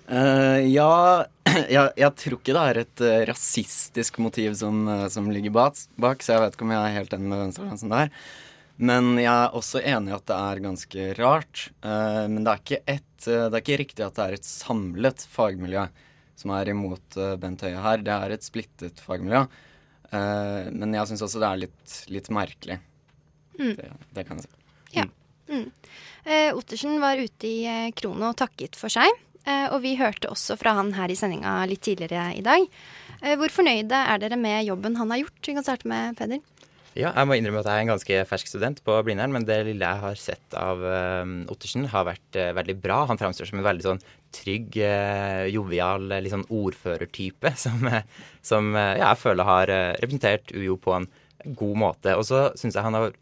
Eh, 0.05 0.61
ja 0.75 1.25
jeg, 1.75 1.91
jeg 1.97 2.15
tror 2.21 2.41
ikke 2.41 2.57
det 2.57 2.63
er 2.69 2.81
et 2.83 3.03
uh, 3.05 3.19
rasistisk 3.31 4.19
motiv 4.21 4.57
som, 4.59 4.83
uh, 4.91 5.07
som 5.13 5.31
ligger 5.31 5.55
bak, 5.55 5.79
bak, 6.01 6.25
så 6.25 6.35
jeg 6.35 6.43
vet 6.43 6.57
ikke 6.57 6.67
om 6.67 6.73
jeg 6.75 6.89
er 6.89 6.97
helt 6.99 7.15
enig 7.15 7.31
med 7.31 7.43
venstrealliansen 7.45 7.95
der. 7.95 8.11
Men 8.75 9.13
jeg 9.21 9.31
er 9.31 9.55
også 9.55 9.85
enig 9.87 10.11
i 10.11 10.17
at 10.17 10.27
det 10.27 10.39
er 10.49 10.63
ganske 10.65 11.05
rart. 11.15 11.61
Men 11.87 12.41
det 12.41 12.51
er, 12.51 12.63
ikke 12.65 12.81
et, 12.91 13.21
det 13.23 13.45
er 13.45 13.61
ikke 13.61 13.77
riktig 13.79 14.03
at 14.03 14.17
det 14.17 14.25
er 14.25 14.35
et 14.35 14.49
samlet 14.49 15.23
fagmiljø 15.31 15.85
som 16.35 16.55
er 16.57 16.73
imot 16.73 17.21
Bent 17.39 17.63
Høie 17.63 17.85
her. 17.85 18.03
Det 18.03 18.17
er 18.17 18.35
et 18.35 18.49
splittet 18.49 18.99
fagmiljø. 19.07 19.45
Men 20.11 20.99
jeg 20.99 21.13
syns 21.13 21.23
også 21.29 21.45
det 21.45 21.53
er 21.53 21.63
litt, 21.69 21.97
litt 22.11 22.33
merkelig. 22.35 22.81
Mm. 23.61 23.77
Det, 23.79 23.93
det 24.19 24.27
kan 24.27 24.43
jeg 24.43 24.49
si. 24.49 24.63
Mm. 25.51 25.69
Eh, 26.25 26.51
Ottersen 26.57 26.97
var 27.03 27.21
ute 27.21 27.49
i 27.49 27.61
eh, 27.69 27.93
Krono 27.97 28.31
og 28.33 28.39
takket 28.41 28.79
for 28.79 28.93
seg. 28.93 29.13
Eh, 29.45 29.69
og 29.75 29.83
vi 29.85 29.93
hørte 30.01 30.31
også 30.33 30.57
fra 30.57 30.73
han 30.79 30.95
her 30.97 31.13
i 31.13 31.19
sendinga 31.19 31.59
litt 31.69 31.85
tidligere 31.85 32.31
i 32.39 32.43
dag. 32.45 32.65
Eh, 33.21 33.37
hvor 33.41 33.53
fornøyde 33.53 33.93
er 34.15 34.23
dere 34.23 34.41
med 34.41 34.65
jobben 34.65 34.97
han 34.97 35.13
har 35.13 35.21
gjort? 35.21 35.41
Vi 35.45 35.57
kan 35.57 35.67
starte 35.67 35.91
med 35.91 36.17
Peder. 36.17 36.41
Ja, 36.95 37.11
jeg 37.11 37.27
må 37.27 37.35
innrømme 37.35 37.59
at 37.59 37.67
jeg 37.67 37.75
er 37.75 37.85
en 37.85 37.91
ganske 37.91 38.19
fersk 38.31 38.49
student 38.49 38.79
på 38.87 38.97
Blindern, 39.03 39.35
men 39.35 39.45
det 39.45 39.65
lille 39.67 39.83
jeg 39.83 40.01
har 40.05 40.19
sett 40.21 40.55
av 40.55 40.79
uh, 40.79 41.27
Ottersen, 41.51 41.89
har 41.91 42.07
vært 42.07 42.39
uh, 42.39 42.53
veldig 42.55 42.77
bra. 42.79 43.01
Han 43.11 43.19
framstår 43.19 43.51
som 43.51 43.59
en 43.59 43.67
veldig 43.67 43.87
sånn 43.89 44.05
trygg, 44.35 44.79
jovial, 45.51 46.07
litt 46.23 46.33
sånn 46.33 46.47
ordførertype 46.51 47.53
som, 47.65 47.85
som 48.43 48.73
ja, 48.75 48.97
jeg 49.13 49.21
føler 49.21 49.47
har 49.47 49.71
representert 50.03 50.51
UiO 50.51 50.75
på 50.83 50.95
en 50.97 51.07
god 51.55 51.79
måte. 51.79 52.17
Og 52.19 52.27
så 52.27 52.49
syns 52.59 52.75
jeg 52.75 52.87
han 52.87 52.99
har, 52.99 53.15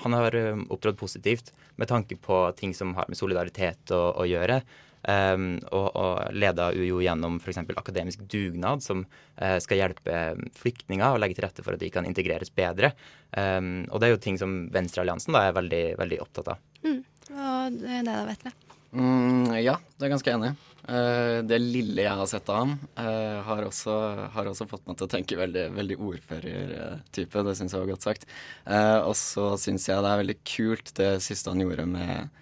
han 0.00 0.16
har 0.16 0.34
uh, 0.34 0.62
opptrådt 0.72 1.00
positivt 1.00 1.52
med 1.80 1.88
tanke 1.88 2.16
på 2.16 2.44
ting 2.56 2.74
som 2.74 2.94
har 2.96 3.08
med 3.08 3.18
solidaritet 3.18 3.92
å, 3.94 4.02
å 4.22 4.26
gjøre. 4.28 4.62
Um, 5.02 5.56
og, 5.74 5.88
og 5.98 6.34
leda 6.38 6.68
UiO 6.70 7.00
gjennom 7.02 7.40
f.eks. 7.42 7.58
akademisk 7.74 8.22
dugnad, 8.30 8.84
som 8.84 9.02
uh, 9.02 9.56
skal 9.62 9.80
hjelpe 9.80 10.20
flyktninger 10.60 11.08
og 11.08 11.18
legge 11.18 11.38
til 11.38 11.46
rette 11.48 11.64
for 11.66 11.74
at 11.74 11.82
de 11.82 11.90
kan 11.90 12.06
integreres 12.06 12.54
bedre. 12.54 12.92
Um, 13.34 13.82
og 13.90 13.98
det 13.98 14.08
er 14.08 14.14
jo 14.14 14.22
ting 14.22 14.38
som 14.38 14.60
Venstrealliansen 14.72 15.38
er 15.40 15.56
veldig, 15.58 15.86
veldig 15.98 16.20
opptatt 16.22 16.54
av. 16.54 16.62
Mm. 16.86 17.00
Og 17.32 17.80
det 17.82 18.04
da, 18.06 18.20
Vetle? 18.28 18.54
Mm, 18.92 19.48
ja, 19.62 19.78
det 19.96 20.06
er 20.06 20.12
ganske 20.12 20.34
enig. 20.34 20.52
Eh, 20.82 21.38
det 21.46 21.58
lille 21.62 22.04
jeg 22.04 22.18
har 22.18 22.28
sett 22.28 22.48
av 22.50 22.58
ham, 22.58 22.72
uh, 22.98 23.38
har, 23.46 23.62
også, 23.68 23.94
har 24.34 24.48
også 24.50 24.66
fått 24.66 24.84
meg 24.88 24.98
til 24.98 25.06
å 25.06 25.12
tenke 25.12 25.38
veldig, 25.38 25.66
veldig 25.76 25.98
ordførertype. 26.08 27.44
Det 27.46 27.54
syns 27.58 27.74
jeg 27.76 27.84
var 27.84 27.92
godt 27.92 28.06
sagt. 28.08 28.26
Uh, 28.66 29.00
og 29.06 29.14
så 29.18 29.52
syns 29.62 29.86
jeg 29.88 30.02
det 30.02 30.10
er 30.10 30.22
veldig 30.24 30.38
kult 30.42 30.94
det 30.98 31.12
siste 31.24 31.54
han 31.54 31.62
gjorde 31.62 31.86
med, 31.88 32.32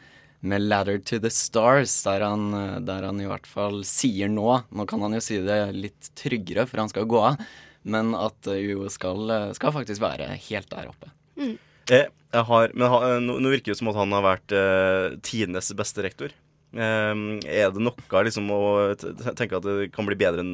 med 0.41 0.65
'Ladder 0.65 1.03
to 1.05 1.21
the 1.21 1.31
Stars', 1.31 1.99
der 2.09 2.25
han, 2.25 2.49
der 2.89 3.07
han 3.07 3.21
i 3.21 3.29
hvert 3.29 3.47
fall 3.47 3.83
sier 3.85 4.33
nå 4.33 4.63
Nå 4.73 4.87
kan 4.89 5.05
han 5.05 5.19
jo 5.19 5.21
si 5.23 5.43
det 5.45 5.61
litt 5.77 6.15
tryggere, 6.17 6.65
for 6.67 6.81
han 6.81 6.91
skal 6.91 7.07
gå 7.11 7.21
av, 7.21 7.43
men 7.85 8.15
at 8.17 8.49
UO 8.49 8.81
UiO 8.81 8.89
skal, 8.93 9.53
skal 9.57 9.77
faktisk 9.77 10.01
være 10.03 10.33
helt 10.49 10.73
der 10.73 10.89
oppe. 10.89 11.13
Mm. 11.37 11.59
Eh, 11.93 12.09
har, 12.33 12.71
men 12.75 12.89
ha, 12.93 12.99
nå, 13.19 13.39
nå 13.43 13.51
virker 13.51 13.73
det 13.73 13.79
som 13.81 13.89
at 13.91 13.99
han 13.99 14.13
har 14.15 14.23
vært 14.23 14.53
eh, 14.55 15.17
tidenes 15.27 15.73
beste 15.79 16.05
rektor. 16.07 16.31
Eh, 16.71 17.15
er 17.51 17.73
det 17.75 17.83
noe 17.83 18.23
liksom 18.27 18.51
å 18.55 18.61
tenke 18.99 19.59
at 19.59 19.67
det 19.67 19.91
kan 19.95 20.07
bli 20.07 20.19
bedre 20.21 20.45
enn 20.45 20.53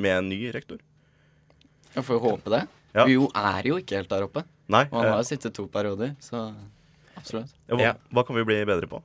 med 0.00 0.16
en 0.16 0.30
ny 0.32 0.38
rektor? 0.54 0.80
Jeg 1.92 2.06
får 2.06 2.16
jo 2.16 2.22
håpe 2.24 2.52
det. 2.54 2.62
Ja. 2.94 3.04
UiO 3.06 3.28
er 3.36 3.66
jo 3.68 3.76
ikke 3.82 4.00
helt 4.00 4.10
der 4.10 4.24
oppe. 4.26 4.44
Nei, 4.70 4.84
Og 4.88 4.96
han 5.00 5.06
eh, 5.08 5.12
har 5.12 5.22
jo 5.22 5.28
sittet 5.28 5.54
to 5.56 5.66
perioder, 5.70 6.14
så 6.22 6.46
absolutt. 7.18 7.52
Ja, 7.68 7.74
hva, 7.76 7.82
Ja. 7.84 7.94
hva 8.14 8.24
kan 8.26 8.38
vi 8.38 8.46
bli 8.46 8.58
bedre 8.64 8.88
på? 8.90 9.02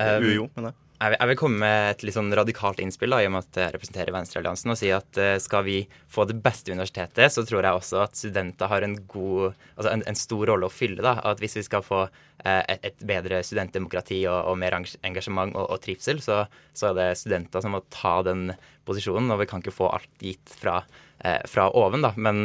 Um, 0.00 0.24
UiO, 0.24 0.46
mener 0.56 0.72
jeg. 0.72 0.89
Jeg 1.00 1.28
vil, 1.30 1.36
komme 1.40 1.62
med 1.62 1.94
et 1.94 2.02
litt 2.04 2.12
sånn 2.12 2.28
radikalt 2.36 2.80
innspill, 2.84 3.14
da, 3.14 3.22
i 3.22 3.28
og 3.30 3.32
med 3.32 3.46
at 3.46 3.56
jeg 3.56 3.72
representerer 3.72 4.12
Venstrealliansen, 4.12 4.72
og 4.74 4.76
si 4.76 4.90
at 4.92 5.16
eh, 5.16 5.38
skal 5.40 5.64
vi 5.64 5.76
få 6.12 6.26
det 6.28 6.36
beste 6.44 6.74
universitetet, 6.74 7.32
så 7.32 7.44
tror 7.48 7.64
jeg 7.64 7.78
også 7.78 8.02
at 8.02 8.18
studenter 8.20 8.68
har 8.68 8.84
en 8.84 8.98
god, 9.08 9.56
altså 9.78 9.94
en, 9.94 10.04
en 10.10 10.20
stor 10.20 10.44
rolle 10.52 10.68
å 10.68 10.74
fylle. 10.74 11.00
da, 11.06 11.14
At 11.24 11.40
hvis 11.40 11.56
vi 11.56 11.64
skal 11.64 11.86
få 11.86 12.02
eh, 12.04 12.60
et, 12.60 12.84
et 12.90 13.06
bedre 13.08 13.40
studentdemokrati 13.48 14.20
og, 14.26 14.52
og 14.52 14.60
mer 14.60 14.76
engasjement 14.76 15.56
og, 15.56 15.70
og 15.72 15.80
trivsel, 15.86 16.20
så, 16.20 16.42
så 16.76 16.90
er 16.90 17.00
det 17.00 17.08
studenter 17.22 17.64
som 17.64 17.72
må 17.78 17.80
ta 17.88 18.18
den 18.28 18.50
posisjonen, 18.84 19.32
og 19.32 19.40
vi 19.40 19.48
kan 19.48 19.64
ikke 19.64 19.78
få 19.78 19.88
alt 19.96 20.26
gitt 20.26 20.52
fra, 20.60 20.82
eh, 21.24 21.40
fra 21.48 21.70
oven, 21.80 22.04
da. 22.04 22.12
Men 22.20 22.44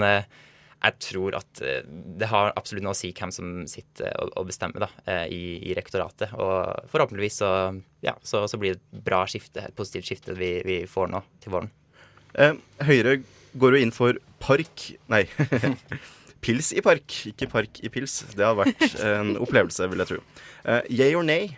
jeg 0.83 0.97
tror 1.01 1.37
at 1.39 1.61
eh, 1.65 1.85
det 2.19 2.27
har 2.29 2.51
absolutt 2.57 2.85
noe 2.85 2.93
å 2.93 2.97
si 2.97 3.09
hvem 3.15 3.31
som 3.33 3.53
sitter 3.69 4.11
og, 4.21 4.33
og 4.37 4.49
bestemmer 4.49 4.85
da, 4.85 4.89
eh, 5.09 5.23
i, 5.33 5.43
i 5.71 5.75
rektoratet. 5.77 6.35
Og 6.37 6.89
forhåpentligvis 6.91 7.39
så, 7.41 7.49
ja, 8.05 8.13
så, 8.25 8.43
så 8.51 8.59
blir 8.61 8.75
det 8.75 8.81
et 8.83 9.05
bra 9.07 9.23
skifte, 9.29 9.63
et 9.65 9.77
positivt 9.77 10.11
skifte 10.11 10.37
vi, 10.37 10.51
vi 10.67 10.77
får 10.89 11.09
nå 11.13 11.23
til 11.43 11.55
våren. 11.55 11.71
Eh, 12.35 12.53
Høyre 12.85 13.17
går 13.55 13.77
jo 13.77 13.81
inn 13.85 13.95
for 13.95 14.19
park 14.43 14.89
Nei. 15.11 15.23
pils 16.45 16.69
i 16.77 16.83
park, 16.85 17.19
ikke 17.31 17.49
park 17.49 17.81
i 17.81 17.89
pils. 17.89 18.19
Det 18.37 18.45
har 18.45 18.57
vært 18.59 18.99
en 19.01 19.35
opplevelse, 19.41 19.87
vil 19.89 20.03
jeg 20.03 20.11
tro. 20.13 20.21
Eh, 20.69 20.81
yay 21.01 21.15
or 21.17 21.25
nay? 21.25 21.55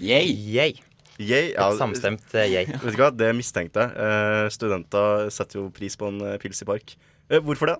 Yay! 0.00 0.28
Yay. 0.52 0.76
Yay, 1.20 1.50
Et 1.52 1.76
samstemt 1.76 2.32
eh, 2.34 2.48
yay. 2.48 2.68
Vet 2.82 2.96
du 2.96 3.00
hva, 3.00 3.10
det 3.12 3.30
mistenkte 3.36 3.82
jeg. 3.84 3.92
Eh, 4.00 4.46
studenter 4.52 5.28
setter 5.32 5.60
jo 5.60 5.66
pris 5.76 5.96
på 6.00 6.08
en 6.08 6.20
eh, 6.24 6.36
pils 6.40 6.62
i 6.64 6.68
park. 6.68 6.94
Eh, 7.28 7.40
hvorfor 7.44 7.72
det? 7.74 7.78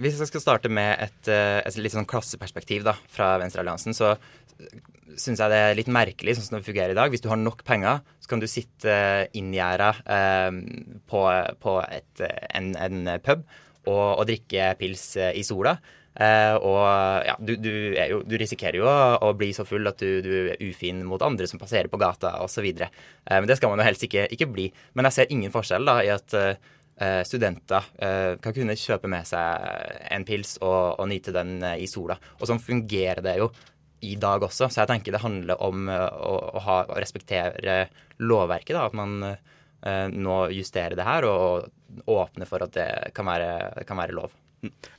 Hvis 0.00 0.18
jeg 0.18 0.30
skal 0.30 0.42
starte 0.44 0.70
med 0.72 0.96
et, 1.04 1.28
eh, 1.28 1.60
et 1.60 1.76
litt 1.80 1.94
sånn 1.94 2.08
klasseperspektiv 2.08 2.86
da, 2.86 2.96
fra 3.12 3.34
Venstrealliansen, 3.42 3.96
så 3.96 4.14
syns 5.18 5.42
jeg 5.42 5.52
det 5.52 5.58
er 5.58 5.76
litt 5.76 5.90
merkelig 5.92 6.36
sånn 6.38 6.46
som 6.46 6.58
det 6.58 6.66
fungerer 6.66 6.94
i 6.94 6.98
dag. 6.98 7.12
Hvis 7.12 7.22
du 7.24 7.28
har 7.28 7.40
nok 7.40 7.64
penger, 7.68 8.00
så 8.22 8.30
kan 8.30 8.40
du 8.40 8.48
sitte 8.48 8.94
inngjerda 9.36 9.90
eh, 10.16 10.60
på, 11.10 11.24
på 11.60 11.74
et, 11.88 12.24
en, 12.54 12.72
en 12.76 13.18
pub 13.24 13.44
og, 13.86 14.06
og 14.22 14.24
drikke 14.30 14.72
pils 14.80 15.10
eh, 15.20 15.34
i 15.38 15.44
sola. 15.46 15.76
Eh, 16.12 16.54
og 16.60 16.82
ja, 17.24 17.34
du, 17.40 17.54
du, 17.56 17.70
jo, 17.96 18.18
du 18.28 18.34
risikerer 18.40 18.76
jo 18.82 18.88
å, 18.88 19.30
bli 19.38 19.48
så 19.56 19.64
full 19.64 19.88
at 19.88 20.02
du, 20.02 20.20
du 20.24 20.32
er 20.52 20.60
ufin 20.60 21.00
mot 21.08 21.22
andre 21.24 21.48
som 21.48 21.60
passerer 21.60 21.88
på 21.92 22.00
gata 22.00 22.36
osv. 22.44 22.68
Eh, 22.68 22.92
men 23.32 23.48
det 23.48 23.56
skal 23.58 23.72
man 23.72 23.80
jo 23.80 23.88
helst 23.88 24.04
ikke, 24.08 24.28
ikke 24.34 24.50
bli. 24.52 24.68
Men 24.94 25.08
jeg 25.08 25.18
ser 25.18 25.32
ingen 25.34 25.54
forskjell 25.54 25.88
da, 25.88 25.98
i 26.04 26.12
at 26.12 26.36
eh, 26.36 26.70
studenter 27.26 27.88
eh, 27.98 28.38
kan 28.42 28.54
kunne 28.56 28.76
kjøpe 28.78 29.10
med 29.10 29.26
seg 29.28 30.08
en 30.12 30.26
pils 30.28 30.56
og, 30.60 31.00
og 31.00 31.08
nyte 31.10 31.34
den 31.34 31.58
eh, 31.62 31.80
i 31.84 31.88
sola. 31.90 32.18
Og 32.40 32.48
sånn 32.50 32.62
fungerer 32.62 33.22
det 33.24 33.36
jo 33.40 33.50
i 34.02 34.16
dag 34.20 34.42
også. 34.42 34.68
Så 34.68 34.82
jeg 34.82 34.90
tenker 34.90 35.14
det 35.14 35.22
handler 35.22 35.62
om 35.62 35.88
eh, 35.90 36.06
å, 36.06 36.34
å, 36.52 36.62
ha, 36.66 36.78
å 36.90 37.00
respektere 37.00 37.86
lovverket. 38.22 38.76
da, 38.76 38.86
At 38.88 38.98
man 38.98 39.18
eh, 39.26 40.06
nå 40.12 40.38
justerer 40.54 40.98
det 40.98 41.06
her 41.06 41.28
og, 41.30 41.68
og 42.04 42.14
åpner 42.26 42.50
for 42.50 42.66
at 42.66 42.74
det 42.76 42.88
kan 43.16 43.28
være, 43.30 43.84
kan 43.88 44.00
være 44.02 44.18
lov. 44.18 44.34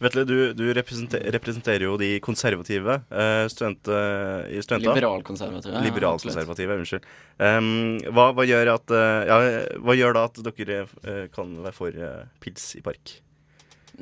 Vetle, 0.04 0.26
du, 0.28 0.38
du 0.54 0.66
representer, 0.76 1.22
representerer 1.32 1.86
jo 1.86 1.94
de 2.00 2.18
konservative 2.24 2.98
eh, 3.08 3.46
student, 3.52 3.88
eh, 3.88 4.58
i 4.58 4.64
studenter. 4.64 4.90
Liberalkonservative, 4.90 5.76
ja, 5.78 5.84
Liberalkonservative, 5.86 6.76
unnskyld. 6.82 7.06
Um, 7.40 7.70
hva, 8.10 8.34
hva, 8.36 8.44
gjør 8.48 8.74
at, 8.74 8.92
eh, 8.92 9.20
ja, 9.30 9.38
hva 9.80 9.96
gjør 9.96 10.18
da 10.18 10.26
at 10.28 10.42
dere 10.50 10.82
eh, 10.84 11.22
kan 11.32 11.56
være 11.64 11.78
for 11.78 11.96
eh, 11.96 12.26
pils 12.44 12.74
i 12.76 12.84
park? 12.84 13.16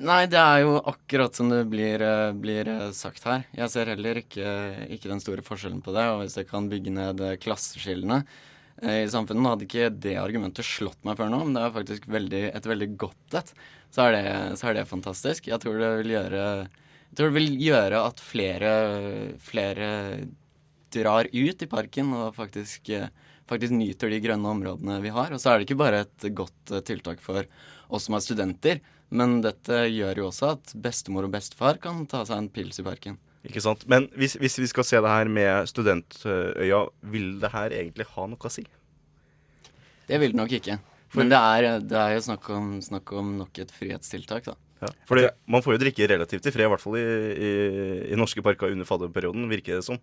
Nei, 0.02 0.24
det 0.32 0.40
er 0.42 0.64
jo 0.64 0.80
akkurat 0.80 1.38
som 1.38 1.52
det 1.54 1.62
blir, 1.70 2.02
eh, 2.02 2.32
blir 2.42 2.72
sagt 2.98 3.28
her. 3.30 3.46
Jeg 3.54 3.70
ser 3.70 3.94
heller 3.94 4.24
ikke, 4.24 4.56
ikke 4.98 5.14
den 5.14 5.22
store 5.22 5.46
forskjellen 5.46 5.84
på 5.86 5.94
det. 5.94 6.08
Og 6.10 6.24
hvis 6.24 6.40
det 6.40 6.50
kan 6.50 6.72
bygge 6.72 6.96
ned 6.96 7.22
klasseskillene 7.44 8.24
i 8.82 9.06
samfunnet 9.14 9.46
hadde 9.52 9.66
ikke 9.68 9.90
det 10.02 10.16
argumentet 10.18 10.66
slått 10.66 11.04
meg 11.06 11.20
før 11.20 11.30
nå, 11.30 11.44
men 11.46 11.54
det 11.54 11.62
er 11.62 11.74
faktisk 11.76 12.08
veldig, 12.10 12.44
et 12.50 12.70
veldig 12.70 12.88
godt 13.02 13.36
et. 13.38 13.52
Så 13.94 14.08
så 14.58 14.70
er 14.70 14.78
det 14.78 14.88
fantastisk. 14.90 15.50
Jeg 15.52 15.62
tror 15.62 15.78
det 15.78 15.90
vil 16.00 16.14
gjøre, 16.16 16.46
det 17.14 17.28
vil 17.36 17.50
gjøre 17.62 18.06
at 18.08 18.24
flere, 18.24 18.72
flere 19.44 19.90
drar 20.92 21.28
ut 21.32 21.64
i 21.64 21.70
parken 21.70 22.14
og 22.16 22.36
faktisk, 22.36 22.90
eh, 22.90 23.10
faktisk 23.48 23.76
nyter 23.76 24.10
de 24.10 24.22
grønne 24.24 24.48
områdene 24.48 25.02
vi 25.04 25.10
har. 25.10 25.32
Og 25.32 25.40
så 25.40 25.52
er 25.52 25.60
det 25.60 25.70
ikke 25.70 25.84
bare 25.84 26.06
et 26.06 26.28
godt 26.36 26.72
eh, 26.72 26.84
tiltak 26.88 27.22
for 27.24 27.46
oss 27.90 28.08
som 28.08 28.16
er 28.16 28.26
studenter, 28.26 28.82
men 29.10 29.42
dette 29.44 29.86
gjør 29.92 30.24
jo 30.24 30.30
også 30.30 30.54
at 30.56 30.74
bestemor 30.76 31.28
og 31.28 31.36
bestefar 31.36 31.80
kan 31.84 32.06
ta 32.08 32.24
seg 32.26 32.38
en 32.38 32.50
pils 32.50 32.80
i 32.80 32.88
parken. 32.88 33.20
Ikke 33.48 33.62
sant? 33.64 33.88
Men 33.90 34.06
hvis, 34.20 34.36
hvis 34.38 34.60
vi 34.62 34.68
skal 34.70 34.86
se 34.86 35.00
det 35.02 35.10
her 35.10 35.30
med 35.32 35.70
studentøya, 35.72 36.84
vil 37.14 37.40
det 37.42 37.50
her 37.56 37.74
egentlig 37.74 38.06
ha 38.14 38.26
noe 38.30 38.50
å 38.50 38.54
si? 38.54 38.66
Det 40.08 40.20
vil 40.22 40.34
det 40.34 40.38
nok 40.42 40.54
ikke. 40.60 40.78
Men 41.18 41.32
det 41.32 41.40
er, 41.40 41.80
det 41.84 41.98
er 41.98 42.14
jo 42.16 42.26
snakk 42.30 42.50
om, 42.54 42.68
snakk 42.84 43.12
om 43.20 43.34
nok 43.42 43.58
et 43.64 43.72
frihetstiltak, 43.76 44.46
da. 44.48 44.56
Ja, 44.82 44.90
fordi 45.06 45.28
man 45.52 45.62
får 45.62 45.76
jo 45.76 45.82
drikke 45.84 46.08
relativt 46.10 46.48
i 46.50 46.54
fred, 46.54 46.66
i 46.66 46.72
hvert 46.72 46.82
fall 46.82 46.96
i, 46.98 47.04
i, 47.06 47.50
i 48.14 48.18
norske 48.18 48.42
parker 48.46 48.72
under 48.74 48.88
fadderperioden, 48.88 49.50
virker 49.52 49.78
det 49.78 49.86
som. 49.86 50.00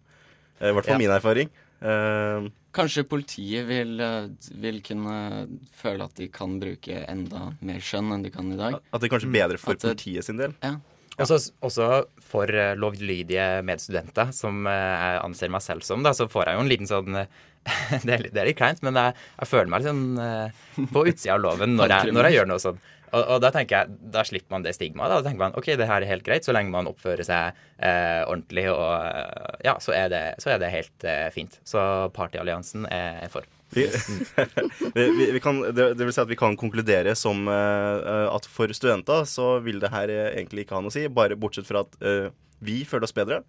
Eh, 0.60 0.68
I 0.70 0.74
hvert 0.76 0.86
fall 0.86 0.98
Ja. 0.98 1.02
min 1.02 1.14
erfaring. 1.14 1.50
Uh, 1.78 2.50
Kanskje 2.74 3.04
politiet 3.06 3.66
vil, 3.68 4.00
eh, 4.02 4.28
vil 4.58 4.80
kunne 4.82 5.46
føle 5.78 6.04
at 6.04 6.14
de 6.18 6.26
kan 6.28 6.56
bruke 6.58 7.04
enda 7.06 7.52
mer 7.62 7.78
skjønn 7.82 8.12
enn 8.16 8.24
de 8.26 8.32
kan 8.34 8.50
i 8.52 8.58
dag. 8.58 8.74
at 8.92 9.00
det 9.00 9.06
er 9.08 9.14
kanskje 9.14 9.30
bedre 9.30 9.58
for 9.58 9.72
At 9.72 9.82
politiet 9.86 10.24
sin 10.26 10.36
del. 10.36 10.54
Ja. 10.62 10.76
Også, 11.18 11.38
også 11.66 11.86
for 12.22 12.50
eh, 12.54 12.76
lovlydige 12.78 13.46
medstudenter, 13.66 14.30
som 14.36 14.66
eh, 14.70 14.74
jeg 14.94 15.22
anser 15.24 15.50
meg 15.50 15.64
selv 15.64 15.86
som, 15.86 16.04
da, 16.06 16.12
så 16.14 16.28
får 16.30 16.46
jeg 16.46 16.58
jo 16.58 16.64
en 16.64 16.70
liten 16.70 16.90
sånn 16.90 17.22
eh, 17.24 17.32
det, 18.04 18.12
er 18.12 18.22
litt, 18.22 18.34
det 18.36 18.42
er 18.42 18.50
litt 18.52 18.60
kleint, 18.60 18.84
men 18.86 18.96
jeg, 18.96 19.16
jeg 19.40 19.50
føler 19.50 19.72
meg 19.72 19.84
litt 19.88 20.22
eh, 20.22 20.86
på 20.94 21.02
utsida 21.10 21.34
av 21.34 21.42
loven 21.42 21.74
når 21.78 21.96
jeg, 21.96 22.14
når 22.14 22.28
jeg 22.28 22.38
gjør 22.38 22.48
noe 22.52 22.62
sånn. 22.62 22.78
Og, 23.08 23.22
og 23.22 23.38
da 23.40 23.50
tenker 23.54 23.74
jeg, 23.80 23.98
da 24.14 24.24
slipper 24.26 24.52
man 24.52 24.64
det 24.66 24.74
stigmaet. 24.76 25.10
Da 25.10 25.20
Da 25.20 25.26
tenker 25.28 25.42
man 25.46 25.58
ok, 25.58 25.70
det 25.80 25.88
her 25.88 26.04
er 26.04 26.10
helt 26.10 26.26
greit, 26.26 26.46
så 26.46 26.54
lenge 26.54 26.72
man 26.74 26.90
oppfører 26.90 27.24
seg 27.26 27.56
eh, 27.80 28.22
ordentlig, 28.28 28.68
og 28.72 29.64
ja, 29.64 29.78
så 29.82 29.94
er 29.96 30.10
det, 30.12 30.24
så 30.44 30.54
er 30.54 30.62
det 30.62 30.72
helt 30.74 31.08
eh, 31.08 31.28
fint. 31.34 31.60
Så 31.68 31.80
Partyalliansen 32.16 32.88
er 32.92 33.22
jeg 33.24 33.32
for. 33.32 33.48
Vi, 34.94 35.32
vi, 35.32 35.40
kan, 35.40 35.60
det, 35.60 35.92
det 35.98 36.06
vil 36.06 36.14
si 36.14 36.22
at 36.22 36.30
vi 36.30 36.38
kan 36.40 36.56
konkludere 36.58 37.12
som 37.18 37.44
uh, 37.50 38.28
at 38.32 38.48
for 38.48 38.72
studenter 38.72 39.26
så 39.28 39.58
vil 39.64 39.80
det 39.82 39.92
her 39.92 40.08
eh, 40.12 40.30
egentlig 40.38 40.64
ikke 40.64 40.78
ha 40.78 40.82
noe 40.84 40.92
å 40.92 40.94
si, 40.94 41.04
bare 41.12 41.36
bortsett 41.38 41.68
fra 41.68 41.84
at 41.84 41.98
uh, 42.00 42.30
vi 42.64 42.80
føler 42.88 43.06
oss 43.06 43.14
bedre, 43.16 43.42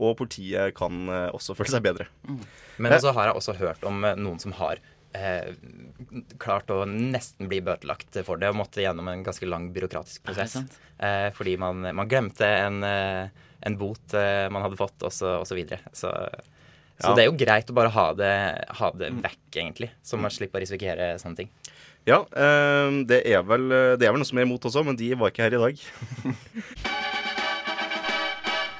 og 0.00 0.16
politiet 0.18 0.74
kan 0.76 1.04
uh, 1.12 1.28
også 1.36 1.56
føle 1.58 1.74
seg 1.74 1.84
bedre. 1.84 2.08
Men 2.80 2.96
så 3.02 3.12
har 3.16 3.30
jeg 3.30 3.40
også 3.42 3.56
hørt 3.60 3.84
om 3.88 4.00
noen 4.16 4.40
som 4.42 4.56
har 4.58 4.80
eh, 5.16 5.52
klart 6.42 6.72
å 6.72 6.82
nesten 6.88 7.48
bli 7.52 7.60
bøtelagt 7.64 8.18
for 8.26 8.40
det 8.40 8.50
og 8.52 8.60
måtte 8.62 8.82
gjennom 8.84 9.12
en 9.12 9.24
ganske 9.26 9.48
lang 9.48 9.70
byråkratisk 9.76 10.24
prosess. 10.26 10.58
fordi 11.36 11.56
man, 11.60 11.84
man 11.96 12.08
glemte 12.08 12.48
en, 12.48 12.80
en 12.84 13.78
bot 13.80 14.16
man 14.16 14.64
hadde 14.64 14.80
fått, 14.80 14.98
og 15.04 15.12
så, 15.12 15.38
og 15.40 15.48
så 15.48 15.56
videre. 15.56 15.80
Så, 15.96 16.12
så 17.00 17.12
det 17.16 17.24
er 17.24 17.28
jo 17.30 17.36
greit 17.38 17.70
å 17.70 17.76
bare 17.76 17.92
ha 17.92 18.06
det, 18.16 18.34
ha 18.78 18.90
det 18.96 19.10
vekk, 19.24 19.42
egentlig. 19.52 19.90
Så 20.06 20.16
man 20.20 20.32
slipper 20.32 20.60
å 20.60 20.64
risikere 20.64 21.12
sånne 21.20 21.42
ting. 21.42 21.50
Ja, 22.06 22.22
eh, 22.30 22.88
det, 23.10 23.20
er 23.26 23.42
vel, 23.44 23.68
det 23.98 24.06
er 24.06 24.14
vel 24.14 24.22
noe 24.22 24.28
som 24.28 24.38
er 24.38 24.46
imot 24.46 24.64
også, 24.70 24.84
men 24.86 24.96
de 24.98 25.12
var 25.18 25.34
ikke 25.34 25.46
her 25.48 25.58
i 25.58 25.62
dag. 25.66 25.74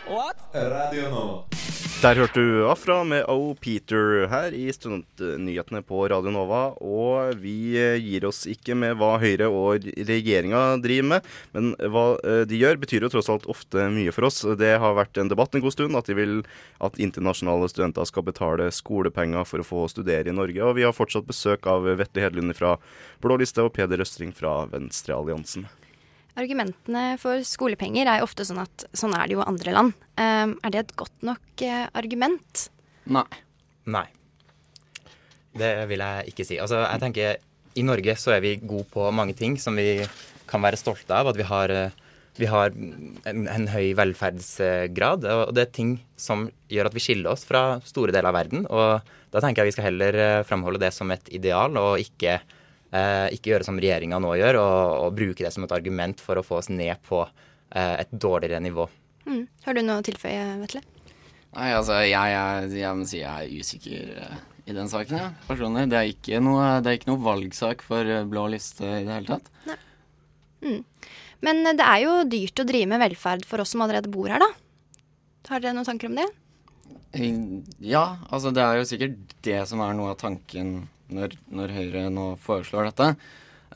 What? 0.06 0.38
Radio 0.54 1.10
Nova. 1.10 1.65
Der 2.06 2.20
hørte 2.20 2.38
du 2.38 2.68
Afra 2.70 3.00
med 3.02 3.24
O. 3.26 3.56
Peter 3.58 4.28
her 4.30 4.54
i 4.54 4.68
Studentnyhetene 4.70 5.80
på 5.82 6.04
Radio 6.06 6.30
Nova. 6.30 6.60
Og 6.78 7.40
vi 7.42 7.74
gir 7.74 8.28
oss 8.28 8.44
ikke 8.46 8.76
med 8.78 8.94
hva 9.00 9.16
Høyre 9.18 9.48
og 9.50 9.88
regjeringa 10.06 10.60
driver 10.84 11.08
med, 11.10 11.26
men 11.56 11.72
hva 11.82 12.04
eh, 12.20 12.44
de 12.46 12.60
gjør, 12.60 12.78
betyr 12.84 13.08
jo 13.08 13.10
tross 13.10 13.30
alt 13.32 13.48
ofte 13.50 13.88
mye 13.90 14.14
for 14.14 14.28
oss. 14.28 14.38
Det 14.60 14.70
har 14.78 14.94
vært 14.94 15.18
en 15.18 15.32
debatt 15.32 15.58
en 15.58 15.64
god 15.64 15.74
stund 15.74 15.98
at 15.98 16.06
de 16.06 16.14
vil 16.14 16.36
at 16.78 17.00
internasjonale 17.02 17.66
studenter 17.72 18.06
skal 18.06 18.26
betale 18.28 18.68
skolepenger 18.70 19.48
for 19.50 19.64
å 19.64 19.66
få 19.66 19.88
studere 19.90 20.30
i 20.30 20.36
Norge. 20.36 20.62
Og 20.62 20.76
vi 20.78 20.86
har 20.86 20.94
fortsatt 20.94 21.26
besøk 21.26 21.66
av 21.66 21.90
Vetle 21.90 22.22
Hedlund 22.22 22.54
fra 22.54 22.76
Blå 23.24 23.40
liste 23.42 23.66
og 23.66 23.74
Peder 23.74 24.06
Østring 24.06 24.30
fra 24.36 24.60
Venstrealliansen. 24.70 25.66
Argumentene 26.36 27.14
for 27.20 27.40
skolepenger 27.48 28.08
er 28.10 28.20
jo 28.20 28.26
ofte 28.26 28.44
sånn 28.44 28.60
at 28.60 28.84
sånn 28.96 29.14
er 29.16 29.24
det 29.24 29.36
jo 29.38 29.40
i 29.40 29.48
andre 29.48 29.72
land. 29.72 29.94
Um, 30.20 30.56
er 30.60 30.72
det 30.72 30.82
et 30.82 30.96
godt 31.00 31.24
nok 31.24 31.64
uh, 31.64 31.86
argument? 31.96 32.66
Nei. 33.08 33.24
Nei. 33.88 34.04
Det 35.56 35.70
vil 35.88 36.04
jeg 36.04 36.32
ikke 36.32 36.44
si. 36.44 36.58
Altså, 36.60 36.82
jeg 36.84 37.00
tenker 37.00 37.38
i 37.76 37.84
Norge 37.86 38.16
så 38.20 38.34
er 38.34 38.42
vi 38.44 38.58
gode 38.60 38.84
på 38.92 39.06
mange 39.16 39.36
ting 39.36 39.56
som 39.60 39.78
vi 39.80 40.02
kan 40.48 40.60
være 40.64 40.80
stolte 40.80 41.16
av. 41.16 41.30
At 41.32 41.40
vi 41.40 41.46
har, 41.48 41.72
vi 42.36 42.50
har 42.52 42.76
en, 42.76 43.46
en, 43.48 43.66
høy 43.72 43.94
velferdsgrad. 43.96 45.24
Og 45.48 45.54
det 45.56 45.64
er 45.64 45.72
ting 45.72 45.96
som 46.20 46.50
gjør 46.68 46.90
at 46.90 46.98
vi 46.98 47.04
skiller 47.06 47.32
oss 47.32 47.48
fra 47.48 47.78
store 47.88 48.12
deler 48.12 48.28
av 48.28 48.36
verden. 48.36 48.68
Og 48.68 49.08
da 49.32 49.40
tenker 49.40 49.64
jeg 49.64 49.72
vi 49.72 49.78
skal 49.78 49.88
heller 49.88 50.20
framholde 50.48 50.84
det 50.84 50.92
som 50.92 51.08
et 51.16 51.32
ideal, 51.32 51.80
og 51.80 52.04
ikke 52.04 52.36
Eh, 52.36 52.55
ikke 53.34 53.50
gjøre 53.52 53.66
som 53.66 53.78
regjeringa 53.82 54.20
nå 54.22 54.34
gjør, 54.38 54.60
og, 54.62 54.92
og, 55.06 55.14
bruke 55.18 55.44
det 55.44 55.52
som 55.54 55.66
et 55.66 55.74
argument 55.74 56.22
for 56.22 56.38
å 56.38 56.44
få 56.46 56.60
oss 56.60 56.70
ned 56.70 56.94
på 57.06 57.22
eh, 57.24 57.94
et 58.02 58.12
dårligere 58.12 58.62
nivå. 58.62 58.86
Mm. 59.26 59.46
Har 59.66 59.76
du 59.76 59.82
noe 59.82 60.00
å 60.00 60.06
tilføye, 60.06 60.44
Vetle? 60.62 60.82
Nei, 61.56 61.70
altså, 61.72 61.98
jeg, 62.04 62.12
jeg, 62.14 62.70
jeg 62.78 62.98
må 62.98 63.08
si 63.08 63.22
jeg 63.22 63.32
er 63.32 63.64
usikker 63.64 64.12
uh, 64.20 64.38
i 64.68 64.74
den 64.76 64.90
saken, 64.92 65.18
ja. 65.18 65.28
Personlig. 65.48 65.86
Det 65.90 65.98
er 65.98 66.10
ikke 66.12 66.40
noe, 66.44 66.66
det 66.84 66.92
er 66.92 66.98
ikke 66.98 67.10
noe 67.10 67.24
valgsak 67.24 67.84
for 67.86 68.10
blå 68.28 68.46
liste 68.52 68.84
i 68.84 69.04
det 69.06 69.14
hele 69.14 69.36
tatt. 69.36 69.52
Nei. 69.66 69.78
Mm. 70.66 70.80
Men 71.46 71.62
det 71.78 71.84
er 71.84 72.02
jo 72.02 72.16
dyrt 72.28 72.60
å 72.60 72.66
drive 72.68 72.90
med 72.90 73.02
velferd 73.02 73.46
for 73.48 73.62
oss 73.62 73.74
som 73.74 73.84
allerede 73.84 74.12
bor 74.12 74.28
her, 74.32 74.42
da. 74.42 74.50
Har 75.50 75.62
dere 75.62 75.76
noen 75.76 75.86
tanker 75.86 76.10
om 76.10 76.18
det? 76.18 76.26
Ja, 77.80 78.18
altså 78.28 78.50
det 78.54 78.62
er 78.64 78.80
jo 78.80 78.88
sikkert 78.88 79.34
det 79.46 79.60
som 79.70 79.80
er 79.84 79.94
noe 79.96 80.12
av 80.12 80.20
tanken 80.20 80.88
når, 81.12 81.36
når 81.52 81.74
Høyre 81.76 82.06
nå 82.12 82.28
foreslår 82.42 82.90
dette. 82.90 83.10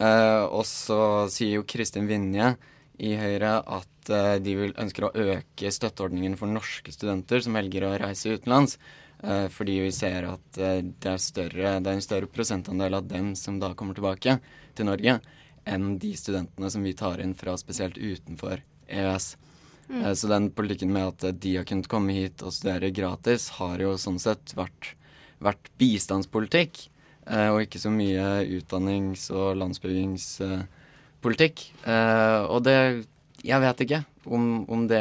Eh, 0.00 0.44
og 0.48 0.64
så 0.68 1.28
sier 1.32 1.58
jo 1.58 1.68
Kristin 1.68 2.08
Vinje 2.08 2.54
i 3.00 3.12
Høyre 3.20 3.58
at 3.60 4.12
eh, 4.12 4.36
de 4.40 4.56
vil, 4.56 4.72
ønsker 4.80 5.06
å 5.06 5.12
øke 5.12 5.72
støtteordningen 5.72 6.38
for 6.40 6.50
norske 6.50 6.92
studenter 6.94 7.42
som 7.44 7.58
velger 7.58 7.86
å 7.86 7.96
reise 8.00 8.36
utenlands. 8.36 8.78
Eh, 9.20 9.46
fordi 9.52 9.80
vi 9.84 9.92
ser 9.92 10.28
at 10.30 10.46
det, 10.56 11.10
er 11.10 11.20
større, 11.20 11.76
det 11.80 11.92
er 11.92 11.98
en 11.98 12.04
større 12.04 12.30
prosentandel 12.32 12.96
av 13.00 13.08
dem 13.10 13.34
som 13.36 13.60
da 13.60 13.74
kommer 13.76 13.98
tilbake 13.98 14.38
til 14.76 14.88
Norge, 14.88 15.18
enn 15.68 15.94
de 16.00 16.14
studentene 16.16 16.70
som 16.72 16.84
vi 16.86 16.96
tar 16.96 17.20
inn 17.20 17.36
fra 17.36 17.56
spesielt 17.60 18.00
utenfor 18.00 18.62
EØS. 18.88 19.34
Mm. 19.90 20.04
Så 20.16 20.30
den 20.30 20.48
politikken 20.54 20.92
med 20.94 21.10
at 21.10 21.42
de 21.42 21.56
har 21.58 21.66
kunnet 21.66 21.90
komme 21.90 22.14
hit 22.14 22.44
og 22.46 22.54
studere 22.54 22.92
gratis, 22.94 23.48
har 23.58 23.82
jo 23.82 23.96
sånn 23.98 24.20
sett 24.22 24.54
vært, 24.56 24.94
vært 25.42 25.68
bistandspolitikk. 25.82 26.86
Eh, 27.28 27.48
og 27.52 27.60
ikke 27.64 27.80
så 27.82 27.90
mye 27.92 28.44
utdannings- 28.58 29.30
og 29.34 29.56
landsbyggingspolitikk. 29.60 31.56
Eh, 31.84 32.40
og 32.48 32.64
det 32.64 33.06
Jeg 33.40 33.60
vet 33.60 33.80
ikke 33.80 34.04
om, 34.26 34.68
om, 34.68 34.86
det, 34.86 35.00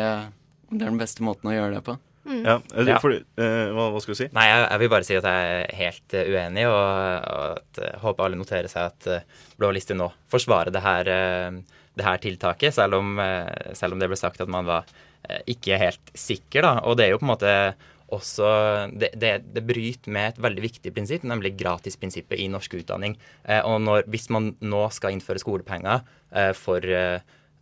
om, 0.71 0.77
det, 0.77 0.85
er 0.85 0.89
den 0.93 0.97
beste 1.01 1.23
måten 1.23 1.49
å 1.51 1.53
gjøre 1.53 1.75
det 1.75 1.83
på. 1.83 1.97
Mm. 2.23 2.45
Ja, 2.45 2.59
det, 2.61 3.01
for, 3.03 3.11
uh, 3.11 3.67
hva, 3.75 3.91
hva, 3.91 3.99
skal 3.99 4.13
du 4.13 4.19
si? 4.21 4.27
Nei, 4.31 4.47
jeg, 4.47 4.59
jeg, 4.63 4.79
vil 4.79 4.89
bare 4.93 5.03
si 5.07 5.15
at 5.17 5.25
jeg 5.27 5.39
er 5.57 5.75
helt 5.75 6.13
uenig, 6.13 6.65
og, 6.69 6.79
og 7.25 7.43
at, 7.57 7.79
håper 8.03 8.23
alle 8.23 8.39
noterer 8.39 8.69
seg 8.71 8.83
at 8.93 9.01
Blå 9.59 9.67
liste 9.75 9.93
nå 9.97 10.07
forsvarer 10.31 10.71
det 10.71 10.83
her, 10.85 11.03
det 11.97 12.05
her 12.05 12.17
tiltaket, 12.23 12.71
selv 12.77 12.93
om, 13.01 13.19
selv 13.75 13.91
om, 13.95 13.99
det 13.99 14.07
ble 14.07 14.19
sagt 14.19 14.39
at 14.45 14.51
man 14.51 14.63
var 14.69 14.87
ikke 15.49 15.81
helt 15.81 16.05
sikker. 16.15 16.61
da, 16.63 16.79
Og 16.87 16.95
det 16.95 17.05
er 17.07 17.11
jo 17.11 17.19
på 17.19 17.27
en 17.27 17.33
måte 17.33 17.51
også 18.15 18.51
det, 18.99 19.11
det, 19.19 19.33
det, 19.53 19.63
bryter 19.67 20.13
med 20.13 20.33
et 20.33 20.39
veldig 20.41 20.63
viktig 20.63 20.93
prinsipp, 20.95 21.25
nemlig 21.27 21.55
gratisprinsippet 21.59 22.39
i 22.39 22.47
norsk 22.51 22.79
utdanning. 22.81 23.17
Eh, 23.43 23.61
og 23.65 23.81
når, 23.85 24.07
hvis 24.11 24.29
man 24.33 24.53
nå 24.61 24.85
skal 24.95 25.15
innføre 25.15 25.41
skolepenger 25.41 26.01
eh, 26.31 26.53
for 26.57 26.85
eh, 26.85 27.19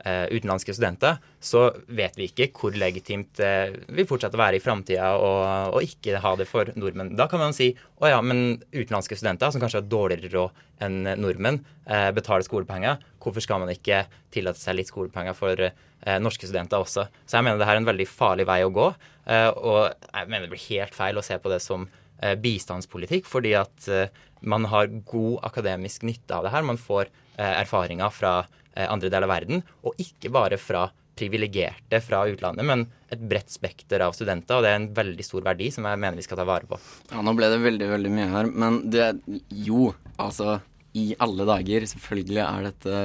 eh 0.08 0.26
utenlandske 0.30 0.76
studenter, 0.78 1.18
så 1.42 1.72
vet 1.88 2.18
vi 2.18 2.30
ikke 2.30 2.52
hvor 2.54 2.76
legitimt 2.78 3.34
det 3.40 3.50
eh, 3.50 3.78
vil 3.98 4.08
fortsette 4.10 4.38
å 4.38 4.44
være 4.44 4.60
i 4.60 4.64
framtida 4.64 5.10
og, 5.18 5.82
ikke 5.84 6.22
ha 6.24 6.36
det 6.40 6.48
for 6.50 6.70
nordmenn. 6.76 7.16
Da 7.18 7.28
kan 7.28 7.42
man 7.42 7.56
si 7.58 7.72
å 7.98 8.12
ja, 8.12 8.22
men 8.22 8.62
utenlandske 8.72 9.18
studenter 9.18 9.52
som 9.52 9.64
kanskje 9.64 9.82
har 9.82 9.92
dårligere 9.92 10.34
råd 10.36 10.64
enn 10.86 11.02
nordmenn, 11.18 11.64
eh, 11.90 12.12
betaler 12.14 12.46
skolepenger. 12.46 13.02
Hvorfor 13.20 13.44
skal 13.44 13.64
man 13.64 13.74
ikke 13.74 14.06
tillate 14.32 14.62
seg 14.62 14.78
litt 14.78 14.92
skolepenger 14.92 15.36
for 15.38 15.60
eh, 15.60 15.76
norske 16.22 16.48
studenter 16.48 16.84
også? 16.84 17.08
Så 17.26 17.38
jeg 17.38 17.46
mener 17.46 17.60
det 17.62 17.68
her 17.70 17.78
er 17.78 17.82
en 17.82 17.90
veldig 17.90 18.08
farlig 18.10 18.46
vei 18.48 18.62
å 18.66 18.74
gå. 18.74 18.90
Eh, 19.28 19.50
og 19.50 19.90
jeg 19.90 20.30
mener 20.30 20.46
det 20.46 20.54
blir 20.54 20.68
helt 20.70 20.96
feil 20.96 21.20
å 21.20 21.26
se 21.26 21.40
på 21.42 21.52
det 21.52 21.60
som 21.64 21.88
eh, 22.22 22.36
bistandspolitikk, 22.40 23.28
fordi 23.30 23.56
at 23.60 23.90
eh, 23.92 24.14
man 24.48 24.68
har 24.72 24.92
god 25.10 25.42
akademisk 25.50 26.06
nytte 26.08 26.38
av 26.38 26.46
det 26.46 26.54
her. 26.54 26.68
Man 26.68 26.80
får 26.82 27.10
eh, 27.10 27.56
erfaringer 27.64 28.14
fra 28.14 28.38
andre 28.78 29.10
deler 29.10 29.26
av 29.26 29.32
verden, 29.32 29.64
og 29.90 29.98
ikke 29.98 30.30
bare 30.30 30.60
fra 30.62 30.84
privilegerte 31.18 31.98
fra 32.06 32.20
utlandet, 32.30 32.62
men 32.68 32.84
et 33.10 33.22
bredt 33.26 33.50
spekter 33.50 34.04
av 34.06 34.14
studenter. 34.14 34.60
Og 34.60 34.62
det 34.62 34.70
er 34.70 34.78
en 34.78 34.90
veldig 34.94 35.26
stor 35.26 35.42
verdi 35.48 35.72
som 35.74 35.88
jeg 35.90 35.98
mener 35.98 36.20
vi 36.20 36.26
skal 36.28 36.38
ta 36.38 36.46
vare 36.46 36.70
på. 36.70 36.78
Ja, 37.10 37.24
Nå 37.26 37.34
ble 37.38 37.50
det 37.50 37.58
veldig, 37.64 37.88
veldig 37.96 38.12
mye 38.14 38.28
her. 38.30 38.52
Men 38.54 38.84
det 38.94 39.08
Jo, 39.50 39.96
altså 40.22 40.60
i 40.98 41.08
alle 41.22 41.46
dager. 41.48 41.86
Selvfølgelig 41.90 42.44
er 42.44 42.68
dette, 42.70 43.02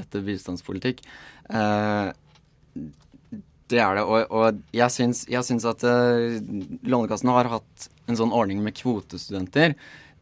dette 0.00 0.24
bistandspolitikk. 0.26 1.02
Eh, 1.50 2.10
det 3.72 3.80
er 3.80 3.98
det. 3.98 4.04
Og, 4.04 4.32
og 4.32 4.62
jeg, 4.74 4.92
syns, 4.92 5.24
jeg, 5.30 5.44
syns, 5.48 5.66
at 5.68 5.84
uh, 5.86 6.38
Lånekassen 6.84 7.32
har 7.32 7.50
hatt 7.54 7.88
en 8.10 8.18
sånn 8.18 8.34
ordning 8.34 8.62
med 8.64 8.76
kvotestudenter 8.76 9.76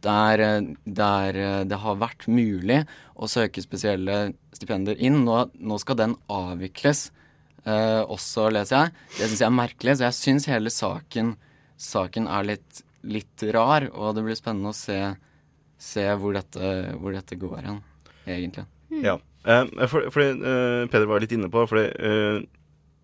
der, 0.04 0.42
der, 0.84 1.38
det 1.68 1.78
har 1.82 1.98
vært 2.00 2.24
mulig 2.30 2.78
å 3.20 3.28
søke 3.28 3.60
spesielle 3.60 4.30
stipender 4.56 4.96
inn. 4.96 5.22
Nå, 5.26 5.42
nå 5.60 5.78
skal 5.82 5.98
den 6.00 6.14
avvikles 6.32 7.10
uh, 7.66 8.02
også, 8.06 8.48
leser 8.54 8.76
jeg. 8.76 8.94
Det 9.18 9.28
syns 9.28 9.42
jeg 9.42 9.48
er 9.50 9.58
merkelig. 9.58 9.96
Så 9.98 10.06
jeg 10.08 10.18
syns 10.18 10.48
hele 10.50 10.72
saken, 10.72 11.34
saken 11.80 12.28
er 12.32 12.48
litt, 12.54 12.84
litt, 13.02 13.46
rar, 13.56 13.88
og 13.92 14.16
det 14.16 14.24
blir 14.26 14.38
spennende 14.38 14.72
å 14.72 14.76
se, 14.76 15.00
se 15.80 16.06
hvor, 16.20 16.36
dette, 16.36 16.72
hvor, 16.96 17.16
dette, 17.16 17.40
går 17.40 17.60
hen, 17.68 17.82
egentlig. 18.26 18.66
Mm. 18.90 19.02
Ja. 19.04 19.18
Uh, 19.46 19.64
for, 19.88 20.10
fordi 20.12 20.34
uh, 20.42 20.88
Peder 20.92 21.08
var 21.08 21.22
litt 21.22 21.32
inne 21.32 21.48
på 21.48 21.62
fordi, 21.70 21.86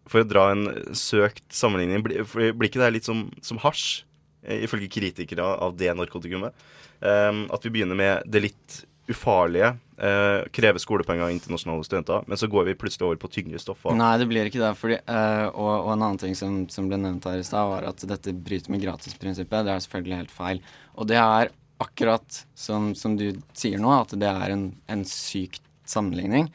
For 0.06 0.20
å 0.20 0.28
dra 0.28 0.50
en 0.52 0.66
søkt 0.94 1.46
sammenligning, 1.54 2.04
blir, 2.04 2.26
ikke 2.68 2.82
det 2.82 2.92
litt 2.94 3.08
som, 3.08 3.26
som 3.42 3.58
hasj? 3.64 4.04
Ifølge 4.46 4.86
kritikere 4.92 5.42
av 5.42 5.72
det 5.74 5.90
narkotikumet. 5.98 6.54
at 7.02 7.64
vi 7.64 7.70
begynner 7.74 7.98
med 7.98 8.28
det 8.30 8.44
litt 8.44 8.76
ufarlige, 9.08 9.76
eh, 9.98 10.44
krever 10.50 10.78
skolepenger 10.78 11.22
av 11.22 11.30
internasjonale 11.30 11.84
studenter, 11.84 12.24
men 12.26 12.38
så 12.38 12.48
går 12.50 12.64
vi 12.64 12.74
plutselig 12.74 13.06
over 13.06 13.20
på 13.22 13.30
tyngre 13.30 13.60
stoffer. 13.62 13.94
Nei, 13.94 14.16
det 14.18 14.26
blir 14.30 14.48
ikke 14.48 14.62
det. 14.62 14.72
Fordi, 14.78 14.98
eh, 14.98 15.46
og, 15.46 15.70
og, 15.86 15.92
en 15.94 16.02
annen 16.02 16.18
ting 16.22 16.34
som, 16.38 16.64
som 16.72 16.88
ble 16.90 16.98
nevnt 17.00 17.28
her 17.28 17.38
i 17.38 17.46
stad, 17.46 17.70
var 17.70 17.86
at 17.92 18.02
dette 18.08 18.34
bryter 18.34 18.74
med 18.74 18.82
gratisprinsippet. 18.82 19.66
Det 19.66 19.74
er 19.74 19.84
selvfølgelig 19.86 20.20
helt 20.22 20.34
feil. 20.34 20.62
Og 20.96 21.08
det 21.10 21.20
er 21.22 21.54
akkurat 21.82 22.42
som, 22.56 22.94
som 22.96 23.16
du 23.18 23.28
sier 23.54 23.78
nå, 23.82 23.92
at 23.92 24.14
det 24.18 24.28
er 24.30 24.54
en, 24.54 24.70
en 24.90 25.04
sykt 25.06 25.62
sammenligning. 25.92 26.50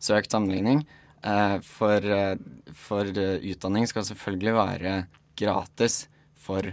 Søkt 0.00 0.32
sammenligning. 0.32 0.84
Eh, 1.22 1.56
for, 1.60 2.00
eh, 2.00 2.36
for 2.72 3.04
uh, 3.04 3.36
utdanning 3.44 3.84
skal 3.88 4.06
selvfølgelig 4.08 4.54
være 4.56 4.94
gratis 5.36 6.06
for, 6.40 6.64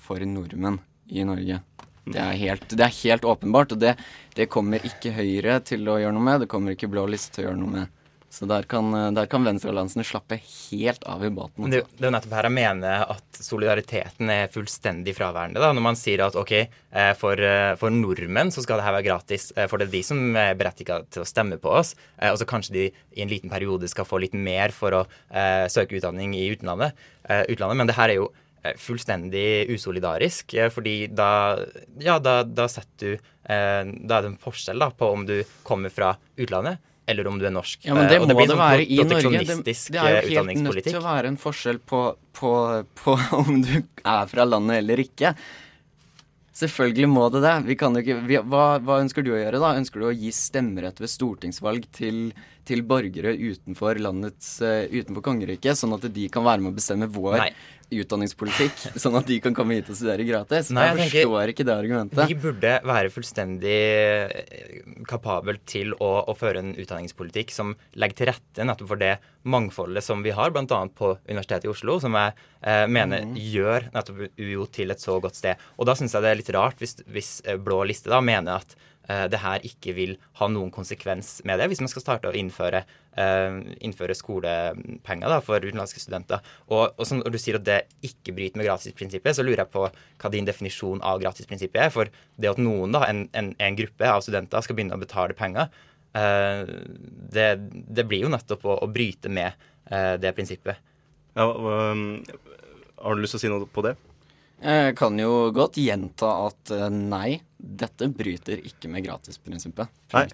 for 0.00 0.24
nordmenn 0.28 0.78
i 1.08 1.24
Norge. 1.24 1.58
Det 2.04 2.18
er 2.20 2.36
helt, 2.36 2.66
det 2.68 2.84
er 2.84 2.94
helt 2.98 3.24
åpenbart, 3.24 3.72
og 3.72 3.80
det, 3.80 3.94
det, 4.36 4.48
kommer 4.52 4.84
ikke 4.84 5.14
Høyre 5.16 5.58
til 5.64 5.86
å 5.88 5.96
gjøre 6.02 6.14
noe 6.16 6.26
med. 6.26 6.42
Det 6.42 6.50
kommer 6.52 6.74
ikke 6.74 6.90
Blå 6.92 7.06
liste 7.08 7.36
til 7.36 7.44
å 7.44 7.46
gjøre 7.48 7.60
noe 7.60 7.74
med. 7.76 8.01
Så 8.32 8.46
der 8.48 8.64
kan, 8.64 8.88
der 9.12 9.26
kan 9.28 9.44
venstrealliansene 9.44 10.06
slappe 10.08 10.38
helt 10.40 11.02
av 11.04 11.20
i 11.20 11.28
båten. 11.28 11.68
Det, 11.68 11.82
det, 11.98 12.06
er 12.08 12.14
nettopp 12.14 12.32
her 12.38 12.46
jeg 12.48 12.56
mener 12.56 13.04
at 13.12 13.40
solidariteten 13.44 14.30
er 14.32 14.52
fullstendig 14.52 15.12
fraværende. 15.18 15.60
da, 15.60 15.68
Når 15.76 15.84
man 15.84 15.98
sier 16.00 16.24
at 16.24 16.38
ok, 16.40 16.52
eh, 16.56 17.10
for, 17.20 17.36
eh, 17.36 17.74
for 17.76 17.92
nordmenn 17.92 18.52
så 18.54 18.64
skal 18.64 18.80
det 18.80 18.86
her 18.86 18.96
være 18.96 19.08
gratis, 19.10 19.50
eh, 19.52 19.68
for 19.68 19.76
det 19.76 19.90
er 19.90 19.96
de 19.98 20.00
som 20.08 20.22
er 20.32 20.56
berettiget 20.56 21.10
til 21.12 21.26
å 21.26 21.28
stemme 21.28 21.60
på 21.60 21.74
oss. 21.82 21.92
Og 22.30 22.38
så 22.40 22.48
kanskje 22.48 22.76
de 22.78 22.86
i 22.88 23.24
en 23.24 23.28
liten 23.28 23.52
periode 23.52 23.90
skal 23.92 24.08
få 24.08 24.22
litt 24.22 24.32
mer 24.32 24.72
for 24.72 24.94
å 24.96 25.02
uh, 25.04 25.66
søke 25.72 25.98
utdanning 25.98 26.32
i 26.38 26.46
utlandet. 26.54 26.96
Uh, 27.28 27.42
utlandet. 27.52 27.78
Men 27.80 27.90
det 27.90 27.96
her 27.98 28.12
er 28.12 28.20
jo 28.20 28.30
fullstendig 28.78 29.66
usolidarisk. 29.74 30.54
Fordi 30.72 30.94
da, 31.10 31.58
ja, 32.00 32.16
da, 32.22 32.42
da 32.46 32.68
setter 32.70 33.02
du 33.02 33.12
eh, 33.16 33.82
Da 33.82 34.18
er 34.18 34.22
det 34.22 34.30
en 34.30 34.38
forskjell 34.38 34.78
da, 34.78 34.92
på 34.94 35.08
om 35.10 35.26
du 35.26 35.40
kommer 35.66 35.90
fra 35.90 36.14
utlandet 36.38 36.78
eller 37.06 37.26
om 37.26 37.38
du 37.40 37.46
er 37.48 37.54
norsk. 37.54 37.80
Ja, 37.86 37.96
men 37.96 38.08
det 38.10 38.20
Eh, 38.20 38.22
må 38.22 38.30
det 38.30 38.46
sånn 38.52 38.60
være 38.60 38.86
i 38.86 39.00
Norge. 39.02 39.42
Det, 39.42 39.74
det 39.90 39.98
er 39.98 40.14
jo 40.14 40.20
eh, 40.20 40.30
helt 40.36 40.62
nødt 40.62 40.84
til 40.86 41.00
å 41.00 41.04
være 41.04 41.32
en 41.32 41.40
forskjell 41.40 41.82
på, 41.82 42.02
på, 42.38 42.52
på 43.02 43.18
om 43.40 43.60
du 43.64 43.74
er 43.80 44.30
fra 44.30 44.46
landet 44.48 44.82
eller 44.82 45.02
ikke. 45.02 45.34
Selvfølgelig 46.62 47.08
må 47.08 47.28
det 47.32 47.40
det. 47.42 47.54
Vi 47.66 47.76
kan 47.80 47.96
jo 47.96 48.02
ikke, 48.04 48.18
vi, 48.28 48.38
hva, 48.52 48.64
hva 48.84 49.00
ønsker 49.02 49.24
du 49.24 49.32
å 49.32 49.40
gjøre, 49.40 49.60
da? 49.62 49.72
Ønsker 49.80 50.02
du 50.02 50.10
å 50.10 50.14
gi 50.14 50.30
stemmerett 50.36 51.00
ved 51.00 51.10
stortingsvalg 51.10 51.88
til, 51.96 52.26
til 52.68 52.82
borgere 52.86 53.34
utenfor 53.34 53.98
landets, 54.02 54.54
eh, 54.62 54.86
utenfor 54.92 55.24
kongeriket, 55.32 55.78
sånn 55.78 55.94
at 55.96 56.06
de 56.14 56.28
kan 56.32 56.44
være 56.46 56.62
med 56.62 56.72
å 56.72 56.76
bestemme 56.76 57.08
vår 57.10 57.38
Nei. 57.40 57.48
utdanningspolitikk? 57.92 58.84
Sånn 59.02 59.18
at 59.18 59.26
de 59.28 59.38
kan 59.42 59.56
komme 59.56 59.76
hit 59.76 59.90
og 59.92 59.98
studere 59.98 60.24
gratis? 60.24 60.70
Nei, 60.72 60.86
jeg 60.86 61.00
jeg 61.02 61.26
forstår 61.26 61.52
ikke 61.52 61.66
det 61.68 61.74
argumentet. 61.74 62.22
Vi 62.30 62.38
burde 62.40 62.76
være 62.88 63.10
fullstendig 63.12 63.74
eh, 63.74 64.78
kapabel 65.10 65.58
til 65.68 65.92
å, 65.98 66.12
å 66.30 66.36
føre 66.38 66.62
en 66.62 66.72
utdanningspolitikk 66.76 67.52
som 67.52 67.74
legger 67.98 68.20
til 68.20 68.30
rette 68.30 68.68
nettopp 68.68 68.94
for 68.94 69.02
det 69.02 69.16
mangfoldet 69.42 70.06
som 70.06 70.22
vi 70.22 70.32
har, 70.32 70.54
bl.a. 70.54 70.80
på 70.94 71.12
Universitetet 71.26 71.66
i 71.66 71.72
Oslo, 71.72 71.98
som 72.00 72.14
jeg 72.16 72.36
eh, 72.62 72.86
mener 72.86 73.26
mm. 73.26 73.34
gjør 73.56 73.90
nettopp 73.92 74.24
UiO 74.38 74.70
til 74.70 74.94
et 74.94 75.02
så 75.02 75.18
godt 75.20 75.42
sted. 75.42 75.68
Og 75.76 75.90
da 75.90 75.98
syns 75.98 76.14
jeg 76.14 76.24
det 76.24 76.32
er 76.32 76.40
litt 76.40 76.54
rart 76.54 76.80
hvis, 76.80 77.00
hvis 77.10 77.34
eh, 77.44 77.58
Blå 77.62 77.82
liste 77.90 78.12
da 78.12 78.22
mener 78.24 78.62
at 78.62 78.78
det 79.08 79.40
her 79.42 79.64
ikke 79.66 79.92
vil 79.96 80.12
ha 80.38 80.46
noen 80.50 80.70
konsekvens 80.72 81.40
med 81.48 81.58
det, 81.58 81.66
hvis 81.70 81.80
man 81.82 81.90
skal 81.90 82.04
starte 82.04 82.30
å 82.30 82.36
innføre, 82.38 82.84
eh, 83.18 83.56
innføre 83.82 84.14
skolepenger 84.14 85.32
da, 85.32 85.40
for 85.44 85.62
utenlandske 85.62 86.00
studenter. 86.02 86.42
Og, 86.68 86.94
og 86.94 87.10
når 87.18 87.34
du 87.34 87.38
sier 87.42 87.58
at 87.58 87.66
det 87.66 87.80
ikke 88.06 88.34
bryter 88.36 88.60
med 88.60 88.68
gratisprinsippet, 88.68 89.36
så 89.36 89.44
lurer 89.46 89.64
jeg 89.64 89.72
på 89.74 89.88
hva 89.88 90.32
din 90.32 90.46
definisjon 90.48 91.02
av 91.02 91.20
gratisprinsippet 91.24 91.86
er. 91.86 91.90
For 91.94 92.12
det 92.38 92.52
at 92.52 92.62
noen, 92.62 92.94
da, 92.94 93.02
en, 93.10 93.24
en, 93.38 93.50
en 93.58 93.80
gruppe 93.80 94.12
av 94.12 94.22
studenter, 94.24 94.62
skal 94.64 94.78
begynne 94.78 94.98
å 94.98 95.02
betale 95.02 95.36
penger, 95.38 95.74
eh, 96.18 96.62
det, 97.34 97.50
det 97.98 98.06
blir 98.06 98.28
jo 98.28 98.32
nettopp 98.32 98.70
å, 98.70 98.78
å 98.86 98.90
bryte 98.92 99.32
med 99.32 99.50
eh, 99.90 100.14
det 100.22 100.34
prinsippet. 100.38 100.88
Ja, 101.34 101.48
har 103.02 103.16
du 103.16 103.22
lyst 103.22 103.34
til 103.34 103.40
å 103.40 103.44
si 103.46 103.50
noe 103.50 103.66
på 103.66 103.82
det? 103.86 103.96
Jeg 104.62 104.94
kan 104.98 105.18
jo 105.18 105.50
godt 105.54 105.78
gjenta 105.82 106.28
at 106.46 106.70
eh, 106.74 106.86
nei, 106.92 107.40
dette 107.58 108.06
bryter 108.14 108.62
ikke 108.62 108.90
med 108.92 109.02
gratisprinsippet. 109.06 109.90
Nei. 110.14 110.24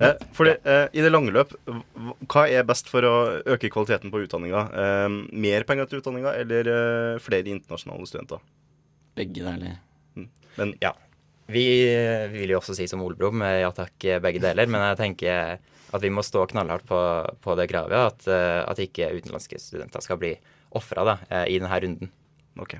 Eh, 0.00 0.14
fordi, 0.36 0.54
eh, 0.64 0.86
I 0.96 1.04
det 1.04 1.12
lange 1.12 1.34
løp, 1.34 1.52
hva 2.32 2.46
er 2.48 2.64
best 2.68 2.88
for 2.92 3.04
å 3.04 3.14
øke 3.44 3.68
kvaliteten 3.72 4.12
på 4.12 4.24
utdanninga? 4.24 4.66
Eh, 4.72 5.08
mer 5.36 5.68
penger 5.68 5.90
til 5.90 6.00
utdanninga 6.00 6.32
eller 6.40 6.70
eh, 6.72 7.22
flere 7.24 7.52
internasjonale 7.52 8.08
studenter? 8.08 8.40
Begge 9.20 9.44
deler. 9.44 9.76
Men 10.56 10.74
ja. 10.80 10.94
Vi, 11.46 11.64
vi 12.32 12.40
vil 12.40 12.54
jo 12.54 12.60
også 12.62 12.76
si 12.76 12.86
som 12.88 13.02
Olbrom, 13.04 13.42
eh, 13.44 13.60
ja 13.66 13.70
takk, 13.74 13.96
eh, 14.08 14.20
begge 14.22 14.40
deler. 14.40 14.70
Men 14.70 14.86
jeg 14.88 15.00
tenker 15.02 15.58
at 15.94 16.02
vi 16.02 16.10
må 16.10 16.24
stå 16.24 16.46
knallhardt 16.50 16.88
på, 16.88 17.00
på 17.44 17.56
det 17.60 17.68
kravet, 17.70 18.00
at, 18.14 18.26
eh, 18.32 18.62
at 18.64 18.80
ikke 18.80 19.12
utenlandske 19.18 19.60
studenter 19.60 20.02
skal 20.04 20.18
bli 20.22 20.32
ofra 20.74 21.20
i 21.46 21.60
denne 21.60 21.76
runden. 21.84 22.08
Ok. 22.58 22.72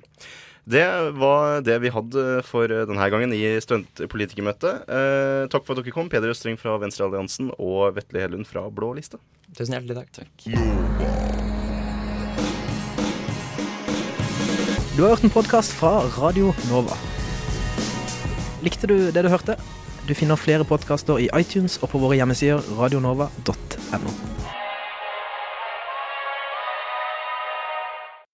Det 0.64 0.84
var 1.20 1.60
det 1.60 1.74
vi 1.82 1.90
hadde 1.92 2.22
for 2.48 2.72
denne 2.72 3.08
gangen 3.12 3.34
i 3.36 3.42
studentpolitikermøtet. 3.60 4.86
Eh, 4.88 5.44
takk 5.52 5.66
for 5.66 5.76
at 5.76 5.84
dere 5.84 5.92
kom, 5.92 6.08
Peder 6.08 6.32
Østring 6.32 6.56
fra 6.56 6.78
Venstrealliansen 6.80 7.50
og 7.58 7.92
Vetle 7.98 8.24
Hellund 8.24 8.48
fra 8.48 8.64
Blå 8.72 8.94
liste. 8.96 9.20
Tusen 9.52 9.76
hjertelig 9.76 10.00
takk. 10.16 10.48
Du 14.94 15.02
har 15.02 15.12
hørt 15.12 15.26
en 15.26 15.34
podkast 15.34 15.76
fra 15.76 15.98
Radio 16.16 16.54
Nova. 16.70 16.96
Likte 18.64 18.88
du 18.88 19.10
det 19.12 19.26
du 19.26 19.28
hørte? 19.28 19.58
Du 20.08 20.14
finner 20.16 20.40
flere 20.40 20.64
podkaster 20.64 21.20
i 21.20 21.28
iTunes 21.36 21.76
og 21.82 21.92
på 21.92 22.00
våre 22.00 22.16
hjemmesider 22.16 22.64
radionova.no. 22.78 24.33